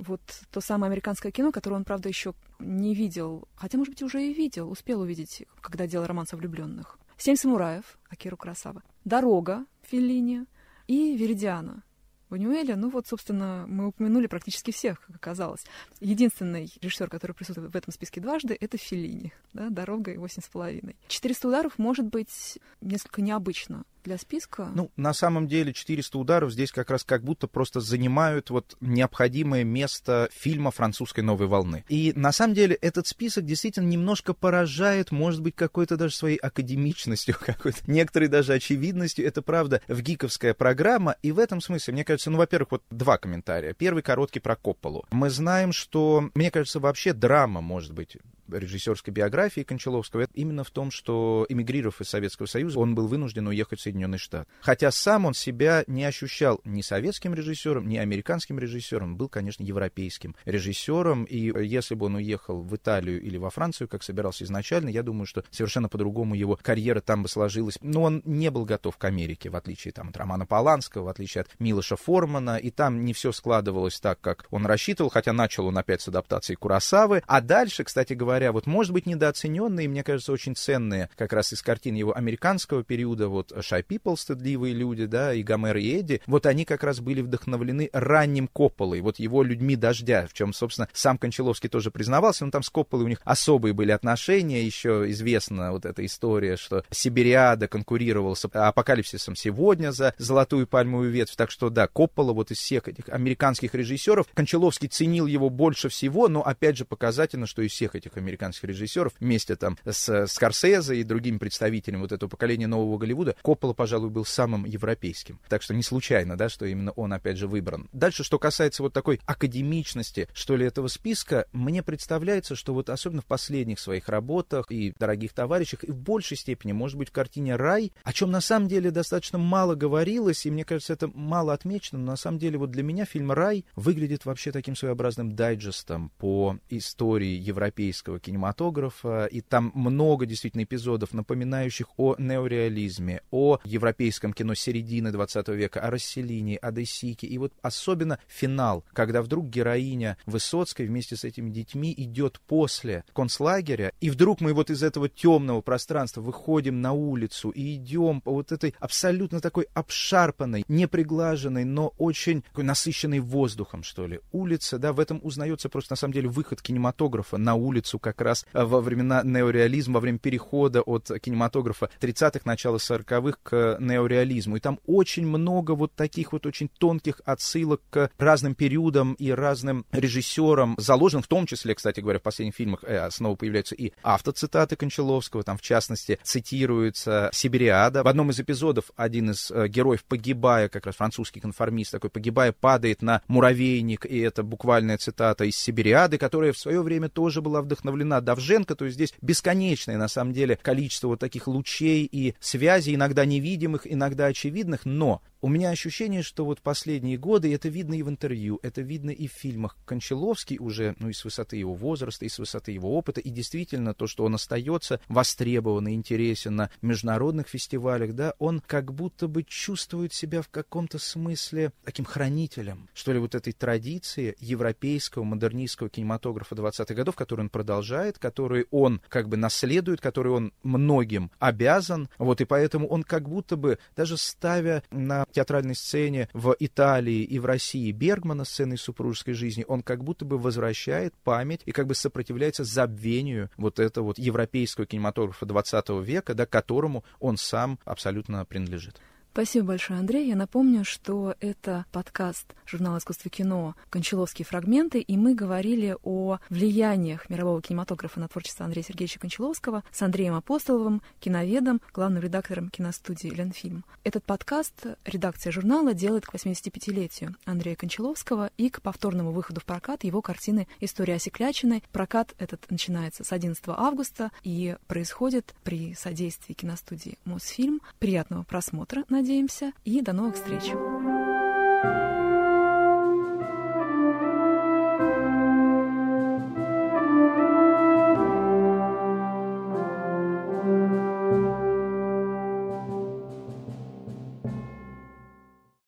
вот 0.00 0.20
то 0.50 0.60
самое 0.60 0.90
американское 0.90 1.32
кино, 1.32 1.52
которое 1.52 1.76
он, 1.76 1.84
правда, 1.84 2.08
еще 2.08 2.34
не 2.58 2.94
видел, 2.94 3.48
хотя, 3.54 3.78
может 3.78 3.94
быть, 3.94 4.02
уже 4.02 4.22
и 4.22 4.32
видел, 4.32 4.70
успел 4.70 5.00
увидеть, 5.00 5.44
когда 5.60 5.86
делал 5.86 6.06
романс 6.06 6.32
о 6.32 6.36
влюбленных. 6.36 6.98
«Семь 7.16 7.36
самураев» 7.36 7.98
Акиру 8.08 8.36
Красава, 8.36 8.82
«Дорога» 9.04 9.66
Феллини 9.82 10.46
и 10.86 11.16
«Веридиана» 11.16 11.84
Бунюэля, 12.30 12.76
ну 12.76 12.90
вот, 12.90 13.08
собственно, 13.08 13.64
мы 13.68 13.88
упомянули 13.88 14.28
практически 14.28 14.70
всех, 14.70 15.00
как 15.00 15.16
оказалось. 15.16 15.64
Единственный 15.98 16.72
режиссер, 16.80 17.10
который 17.10 17.32
присутствует 17.32 17.72
в 17.72 17.76
этом 17.76 17.92
списке 17.92 18.20
дважды, 18.20 18.56
это 18.58 18.78
Феллини, 18.78 19.32
да, 19.52 19.68
«Дорога» 19.68 20.12
и 20.12 20.16
«Восемь 20.16 20.42
с 20.42 20.48
половиной». 20.48 20.96
«400 21.08 21.48
ударов» 21.48 21.78
может 21.78 22.06
быть 22.06 22.60
несколько 22.80 23.20
необычно 23.20 23.84
для 24.04 24.18
списка? 24.18 24.68
Ну, 24.74 24.90
на 24.96 25.12
самом 25.12 25.48
деле 25.48 25.72
400 25.72 26.18
ударов 26.18 26.52
здесь 26.52 26.72
как 26.72 26.90
раз 26.90 27.04
как 27.04 27.22
будто 27.22 27.46
просто 27.46 27.80
занимают 27.80 28.50
вот 28.50 28.76
необходимое 28.80 29.64
место 29.64 30.28
фильма 30.32 30.70
французской 30.70 31.20
новой 31.20 31.46
волны. 31.46 31.84
И 31.88 32.12
на 32.16 32.32
самом 32.32 32.54
деле 32.54 32.74
этот 32.76 33.06
список 33.06 33.44
действительно 33.44 33.86
немножко 33.86 34.34
поражает, 34.34 35.10
может 35.10 35.42
быть, 35.42 35.54
какой-то 35.54 35.96
даже 35.96 36.14
своей 36.14 36.36
академичностью, 36.36 37.34
какой-то 37.40 37.78
некоторой 37.86 38.28
даже 38.28 38.52
очевидностью. 38.52 39.26
Это 39.26 39.42
правда 39.42 39.80
в 39.88 40.00
гиковская 40.00 40.54
программа, 40.54 41.16
и 41.22 41.32
в 41.32 41.38
этом 41.38 41.60
смысле, 41.60 41.94
мне 41.94 42.04
кажется, 42.04 42.30
ну, 42.30 42.38
во-первых, 42.38 42.72
вот 42.72 42.82
два 42.90 43.18
комментария. 43.18 43.74
Первый 43.74 44.02
короткий 44.02 44.40
про 44.40 44.56
Копполу. 44.56 45.04
Мы 45.10 45.30
знаем, 45.30 45.72
что, 45.72 46.30
мне 46.34 46.50
кажется, 46.50 46.80
вообще 46.80 47.12
драма 47.12 47.60
может 47.60 47.92
быть 47.92 48.16
режиссерской 48.52 49.12
биографии 49.12 49.62
Кончаловского 49.62 50.28
именно 50.34 50.64
в 50.64 50.70
том, 50.70 50.90
что 50.90 51.46
эмигрировав 51.48 52.00
из 52.00 52.08
Советского 52.08 52.46
Союза, 52.46 52.78
он 52.78 52.94
был 52.94 53.06
вынужден 53.06 53.46
уехать 53.46 53.80
в 53.80 53.82
Соединенные 53.82 54.18
Штаты. 54.18 54.46
Хотя 54.60 54.90
сам 54.90 55.26
он 55.26 55.34
себя 55.34 55.84
не 55.86 56.04
ощущал 56.04 56.60
ни 56.64 56.82
советским 56.82 57.34
режиссером, 57.34 57.88
ни 57.88 57.96
американским 57.96 58.58
режиссером, 58.58 59.16
был, 59.16 59.28
конечно, 59.28 59.62
европейским 59.62 60.36
режиссером, 60.44 61.24
и 61.24 61.66
если 61.66 61.94
бы 61.94 62.06
он 62.06 62.16
уехал 62.16 62.62
в 62.62 62.74
Италию 62.76 63.20
или 63.22 63.36
во 63.36 63.50
Францию, 63.50 63.88
как 63.88 64.02
собирался 64.02 64.44
изначально, 64.44 64.88
я 64.88 65.02
думаю, 65.02 65.26
что 65.26 65.44
совершенно 65.50 65.88
по-другому 65.88 66.34
его 66.34 66.58
карьера 66.60 67.00
там 67.00 67.22
бы 67.22 67.28
сложилась. 67.28 67.78
Но 67.82 68.02
он 68.02 68.22
не 68.24 68.50
был 68.50 68.64
готов 68.64 68.96
к 68.96 69.04
Америке, 69.04 69.50
в 69.50 69.56
отличие 69.56 69.92
там, 69.92 70.08
от 70.08 70.16
Романа 70.16 70.46
Поланского, 70.46 71.04
в 71.04 71.08
отличие 71.08 71.42
от 71.42 71.48
Милоша 71.58 71.96
Формана, 71.96 72.56
и 72.56 72.70
там 72.70 73.04
не 73.04 73.12
все 73.12 73.32
складывалось 73.32 74.00
так, 74.00 74.20
как 74.20 74.46
он 74.50 74.66
рассчитывал, 74.66 75.10
хотя 75.10 75.32
начал 75.32 75.66
он 75.66 75.78
опять 75.78 76.00
с 76.00 76.08
адаптацией 76.08 76.56
Курасавы, 76.56 77.22
а 77.26 77.40
дальше, 77.40 77.84
кстати 77.84 78.14
говоря, 78.14 78.39
говоря, 78.40 78.52
вот, 78.52 78.66
может 78.66 78.92
быть, 78.92 79.04
недооцененные, 79.06 79.86
мне 79.86 80.02
кажется, 80.02 80.32
очень 80.32 80.56
ценные 80.56 81.10
как 81.16 81.32
раз 81.32 81.52
из 81.52 81.60
картин 81.60 81.94
его 81.94 82.16
американского 82.16 82.82
периода, 82.82 83.28
вот 83.28 83.52
«Шай 83.60 83.82
Пипл», 83.82 84.16
«Стыдливые 84.16 84.72
люди», 84.72 85.04
да, 85.04 85.34
и 85.34 85.42
«Гомер 85.42 85.76
и 85.76 85.98
Эдди», 85.98 86.22
вот 86.26 86.46
они 86.46 86.64
как 86.64 86.82
раз 86.82 87.00
были 87.00 87.20
вдохновлены 87.20 87.90
ранним 87.92 88.48
Копполой, 88.48 89.02
вот 89.02 89.18
его 89.18 89.42
«Людьми 89.42 89.76
дождя», 89.76 90.26
в 90.26 90.32
чем, 90.32 90.54
собственно, 90.54 90.88
сам 90.94 91.18
Кончаловский 91.18 91.68
тоже 91.68 91.90
признавался, 91.90 92.46
но 92.46 92.50
там 92.50 92.62
с 92.62 92.70
Копполой 92.70 93.04
у 93.04 93.08
них 93.08 93.20
особые 93.24 93.74
были 93.74 93.90
отношения, 93.90 94.64
еще 94.64 95.04
известна 95.10 95.72
вот 95.72 95.84
эта 95.84 96.04
история, 96.06 96.56
что 96.56 96.82
Сибириада 96.90 97.68
конкурировал 97.68 98.36
с 98.36 98.46
Апокалипсисом 98.46 99.36
сегодня 99.36 99.92
за 99.92 100.14
золотую 100.16 100.66
пальмовую 100.66 101.10
ветвь, 101.10 101.36
так 101.36 101.50
что, 101.50 101.68
да, 101.68 101.86
Коппола 101.88 102.32
вот 102.32 102.50
из 102.50 102.58
всех 102.58 102.88
этих 102.88 103.10
американских 103.10 103.74
режиссеров, 103.74 104.26
Кончаловский 104.32 104.88
ценил 104.88 105.26
его 105.26 105.50
больше 105.50 105.90
всего, 105.90 106.28
но, 106.28 106.42
опять 106.42 106.78
же, 106.78 106.86
показательно, 106.86 107.46
что 107.46 107.60
из 107.60 107.72
всех 107.72 107.94
этих 107.94 108.16
американских 108.16 108.29
американских 108.30 108.64
режиссеров 108.64 109.12
вместе 109.18 109.56
там 109.56 109.76
с 109.84 110.26
Скорсезе 110.26 110.96
и 110.96 111.02
другими 111.02 111.38
представителями 111.38 112.02
вот 112.02 112.12
этого 112.12 112.30
поколения 112.30 112.66
нового 112.66 112.98
Голливуда, 112.98 113.34
Коппола, 113.42 113.72
пожалуй, 113.72 114.10
был 114.10 114.24
самым 114.24 114.64
европейским. 114.64 115.40
Так 115.48 115.62
что 115.62 115.74
не 115.74 115.82
случайно, 115.82 116.36
да, 116.36 116.48
что 116.48 116.64
именно 116.66 116.92
он, 116.92 117.12
опять 117.12 117.36
же, 117.36 117.48
выбран. 117.48 117.88
Дальше, 117.92 118.24
что 118.24 118.38
касается 118.38 118.82
вот 118.82 118.92
такой 118.92 119.20
академичности, 119.26 120.28
что 120.32 120.56
ли, 120.56 120.66
этого 120.66 120.86
списка, 120.88 121.46
мне 121.52 121.82
представляется, 121.82 122.54
что 122.54 122.72
вот 122.74 122.88
особенно 122.90 123.22
в 123.22 123.26
последних 123.26 123.80
своих 123.80 124.08
работах 124.08 124.70
и 124.70 124.94
дорогих 124.98 125.32
товарищах, 125.32 125.84
и 125.84 125.90
в 125.90 125.96
большей 125.96 126.36
степени, 126.36 126.72
может 126.72 126.96
быть, 126.96 127.08
в 127.08 127.12
картине 127.12 127.56
«Рай», 127.56 127.92
о 128.04 128.12
чем 128.12 128.30
на 128.30 128.40
самом 128.40 128.68
деле 128.68 128.90
достаточно 128.90 129.38
мало 129.38 129.74
говорилось, 129.74 130.46
и 130.46 130.50
мне 130.50 130.64
кажется, 130.64 130.92
это 130.92 131.08
мало 131.08 131.52
отмечено, 131.52 131.98
но 131.98 132.12
на 132.12 132.16
самом 132.16 132.38
деле 132.38 132.58
вот 132.58 132.70
для 132.70 132.82
меня 132.82 133.04
фильм 133.04 133.32
«Рай» 133.32 133.64
выглядит 133.74 134.24
вообще 134.24 134.52
таким 134.52 134.76
своеобразным 134.76 135.34
дайджестом 135.34 136.12
по 136.18 136.58
истории 136.68 137.36
европейского 137.36 138.19
кинематографа, 138.20 139.26
и 139.26 139.40
там 139.40 139.72
много 139.74 140.26
действительно 140.26 140.62
эпизодов, 140.62 141.12
напоминающих 141.12 141.86
о 141.96 142.14
неореализме, 142.18 143.22
о 143.30 143.58
европейском 143.64 144.32
кино 144.32 144.54
середины 144.54 145.10
20 145.10 145.48
века, 145.48 145.80
о 145.80 145.90
расселении, 145.90 146.58
о 146.60 146.70
Десике, 146.72 147.26
и 147.26 147.38
вот 147.38 147.52
особенно 147.62 148.18
финал, 148.28 148.84
когда 148.92 149.22
вдруг 149.22 149.48
героиня 149.48 150.16
Высоцкой 150.26 150.86
вместе 150.86 151.16
с 151.16 151.24
этими 151.24 151.50
детьми 151.50 151.94
идет 151.96 152.40
после 152.46 153.04
концлагеря, 153.12 153.92
и 154.00 154.10
вдруг 154.10 154.40
мы 154.40 154.52
вот 154.52 154.70
из 154.70 154.82
этого 154.82 155.08
темного 155.08 155.60
пространства 155.60 156.20
выходим 156.20 156.80
на 156.80 156.92
улицу 156.92 157.50
и 157.50 157.76
идем 157.76 158.20
по 158.20 158.32
вот 158.32 158.52
этой 158.52 158.74
абсолютно 158.78 159.40
такой 159.40 159.68
обшарпанной, 159.74 160.64
неприглаженной, 160.68 161.64
но 161.64 161.94
очень 161.98 162.42
такой 162.42 162.64
насыщенной 162.64 163.20
воздухом, 163.20 163.82
что 163.82 164.06
ли, 164.06 164.20
улица, 164.32 164.78
да, 164.78 164.92
в 164.92 165.00
этом 165.00 165.20
узнается 165.22 165.68
просто 165.68 165.92
на 165.92 165.96
самом 165.96 166.14
деле 166.14 166.28
выход 166.28 166.60
кинематографа 166.60 167.36
на 167.36 167.54
улицу 167.54 167.98
как 168.00 168.20
раз 168.20 168.46
э, 168.52 168.64
во 168.64 168.80
времена 168.80 169.22
неореализма, 169.24 169.94
во 169.94 170.00
время 170.00 170.18
перехода 170.18 170.82
от 170.82 171.10
кинематографа 171.20 171.90
30-х, 172.00 172.40
начала 172.44 172.76
40-х 172.76 173.38
к 173.42 173.76
неореализму. 173.80 174.56
И 174.56 174.60
там 174.60 174.78
очень 174.86 175.26
много 175.26 175.72
вот 175.72 175.94
таких 175.94 176.32
вот 176.32 176.46
очень 176.46 176.68
тонких 176.68 177.20
отсылок 177.24 177.80
к 177.90 178.10
разным 178.18 178.54
периодам 178.54 179.14
и 179.14 179.30
разным 179.30 179.86
режиссерам, 179.92 180.74
заложен 180.78 181.22
в 181.22 181.28
том 181.28 181.46
числе, 181.46 181.74
кстати 181.74 182.00
говоря, 182.00 182.18
в 182.18 182.22
последних 182.22 182.54
фильмах 182.54 182.84
э, 182.84 183.10
снова 183.10 183.36
появляются 183.36 183.74
и 183.74 183.92
автоцитаты 184.02 184.76
Кончаловского, 184.76 185.42
там 185.42 185.58
в 185.58 185.62
частности 185.62 186.18
цитируется 186.22 187.30
Сибириада. 187.32 188.02
В 188.02 188.08
одном 188.08 188.30
из 188.30 188.40
эпизодов 188.40 188.90
один 188.96 189.30
из 189.30 189.50
э, 189.50 189.68
героев, 189.68 190.04
погибая, 190.04 190.68
как 190.68 190.86
раз 190.86 190.96
французский 190.96 191.40
конформист 191.40 191.92
такой, 191.92 192.10
погибая, 192.10 192.52
падает 192.52 193.02
на 193.02 193.22
муравейник, 193.28 194.06
и 194.06 194.18
это 194.18 194.42
буквальная 194.42 194.98
цитата 194.98 195.44
из 195.44 195.56
Сибириады, 195.56 196.18
которая 196.18 196.52
в 196.52 196.58
свое 196.58 196.82
время 196.82 197.08
тоже 197.08 197.40
была 197.42 197.62
вдохновлена 197.62 197.89
Давженко, 198.20 198.74
то 198.74 198.84
есть 198.84 198.94
здесь 198.94 199.14
бесконечное, 199.20 199.98
на 199.98 200.08
самом 200.08 200.32
деле, 200.32 200.58
количество 200.60 201.08
вот 201.08 201.20
таких 201.20 201.46
лучей 201.48 202.08
и 202.10 202.34
связей, 202.40 202.94
иногда 202.94 203.24
невидимых, 203.24 203.90
иногда 203.90 204.26
очевидных, 204.26 204.84
но 204.84 205.22
у 205.42 205.48
меня 205.48 205.70
ощущение, 205.70 206.22
что 206.22 206.44
вот 206.44 206.60
последние 206.60 207.16
годы, 207.16 207.54
это 207.54 207.68
видно 207.68 207.94
и 207.94 208.02
в 208.02 208.08
интервью, 208.08 208.58
это 208.62 208.82
видно 208.82 209.10
и 209.10 209.26
в 209.26 209.32
фильмах, 209.32 209.76
Кончаловский 209.86 210.58
уже, 210.58 210.94
ну 210.98 211.08
и 211.08 211.12
с 211.12 211.24
высоты 211.24 211.56
его 211.56 211.74
возраста, 211.74 212.24
и 212.24 212.28
с 212.28 212.38
высоты 212.38 212.72
его 212.72 212.96
опыта, 212.96 213.20
и 213.20 213.30
действительно 213.30 213.94
то, 213.94 214.06
что 214.06 214.24
он 214.24 214.34
остается 214.34 215.00
востребован 215.08 215.88
и 215.88 215.94
интересен 215.94 216.56
на 216.56 216.70
международных 216.82 217.48
фестивалях, 217.48 218.14
да, 218.14 218.34
он 218.38 218.60
как 218.60 218.92
будто 218.92 219.28
бы 219.28 219.42
чувствует 219.42 220.12
себя 220.12 220.42
в 220.42 220.48
каком-то 220.48 220.98
смысле 220.98 221.72
таким 221.84 222.04
хранителем, 222.04 222.88
что 222.92 223.12
ли, 223.12 223.18
вот 223.18 223.34
этой 223.34 223.52
традиции 223.52 224.36
европейского 224.40 225.24
модернистского 225.24 225.88
кинематографа 225.88 226.54
20-х 226.54 226.94
годов, 226.94 227.16
который 227.16 227.42
он 227.42 227.50
продолжает, 227.50 228.18
который 228.18 228.66
он 228.70 229.00
как 229.08 229.28
бы 229.28 229.36
наследует, 229.36 230.00
который 230.00 230.32
он 230.32 230.52
многим 230.62 231.30
обязан, 231.38 232.08
вот, 232.18 232.40
и 232.40 232.44
поэтому 232.44 232.86
он 232.88 233.02
как 233.02 233.28
будто 233.28 233.56
бы, 233.56 233.78
даже 233.96 234.16
ставя 234.16 234.82
на 234.90 235.24
театральной 235.30 235.74
сцене 235.74 236.28
в 236.32 236.54
Италии 236.58 237.22
и 237.22 237.38
в 237.38 237.46
России 237.46 237.90
Бергмана 237.92 238.44
сцены 238.44 238.76
супружеской 238.76 239.34
жизни, 239.34 239.64
он 239.66 239.82
как 239.82 240.04
будто 240.04 240.24
бы 240.24 240.38
возвращает 240.38 241.14
память 241.24 241.62
и 241.66 241.72
как 241.72 241.86
бы 241.86 241.94
сопротивляется 241.94 242.64
забвению 242.64 243.50
вот 243.56 243.78
этого 243.78 244.06
вот 244.06 244.18
европейского 244.18 244.86
кинематографа 244.86 245.46
20 245.46 245.88
века, 246.02 246.34
да, 246.34 246.46
которому 246.46 247.04
он 247.18 247.36
сам 247.36 247.78
абсолютно 247.84 248.44
принадлежит. 248.44 249.00
Спасибо 249.32 249.68
большое, 249.68 250.00
Андрей. 250.00 250.26
Я 250.26 250.34
напомню, 250.34 250.84
что 250.84 251.36
это 251.38 251.86
подкаст 251.92 252.52
журнала 252.66 252.98
«Искусство 252.98 253.30
кино» 253.30 253.76
«Кончаловские 253.88 254.44
фрагменты», 254.44 254.98
и 254.98 255.16
мы 255.16 255.36
говорили 255.36 255.96
о 256.02 256.38
влияниях 256.48 257.30
мирового 257.30 257.62
кинематографа 257.62 258.18
на 258.18 258.26
творчество 258.26 258.64
Андрея 258.64 258.84
Сергеевича 258.84 259.20
Кончаловского 259.20 259.84
с 259.92 260.02
Андреем 260.02 260.34
Апостоловым, 260.34 261.00
киноведом, 261.20 261.80
главным 261.94 262.24
редактором 262.24 262.70
киностудии 262.70 263.28
«Ленфильм». 263.28 263.84
Этот 264.02 264.24
подкаст 264.24 264.86
редакция 265.04 265.52
журнала 265.52 265.94
делает 265.94 266.26
к 266.26 266.34
85-летию 266.34 267.36
Андрея 267.44 267.76
Кончаловского 267.76 268.50
и 268.56 268.68
к 268.68 268.82
повторному 268.82 269.30
выходу 269.30 269.60
в 269.60 269.64
прокат 269.64 270.02
его 270.02 270.22
картины 270.22 270.66
«История 270.80 271.14
Осеклячиной». 271.14 271.84
Прокат 271.92 272.34
этот 272.38 272.68
начинается 272.68 273.22
с 273.22 273.30
11 273.30 273.62
августа 273.68 274.32
и 274.42 274.76
происходит 274.88 275.54
при 275.62 275.94
содействии 275.94 276.52
киностудии 276.52 277.16
«Мосфильм». 277.24 277.80
Приятного 278.00 278.42
просмотра, 278.42 279.04
надеемся, 279.20 279.72
и 279.84 280.00
до 280.00 280.12
новых 280.12 280.34
встреч! 280.34 280.72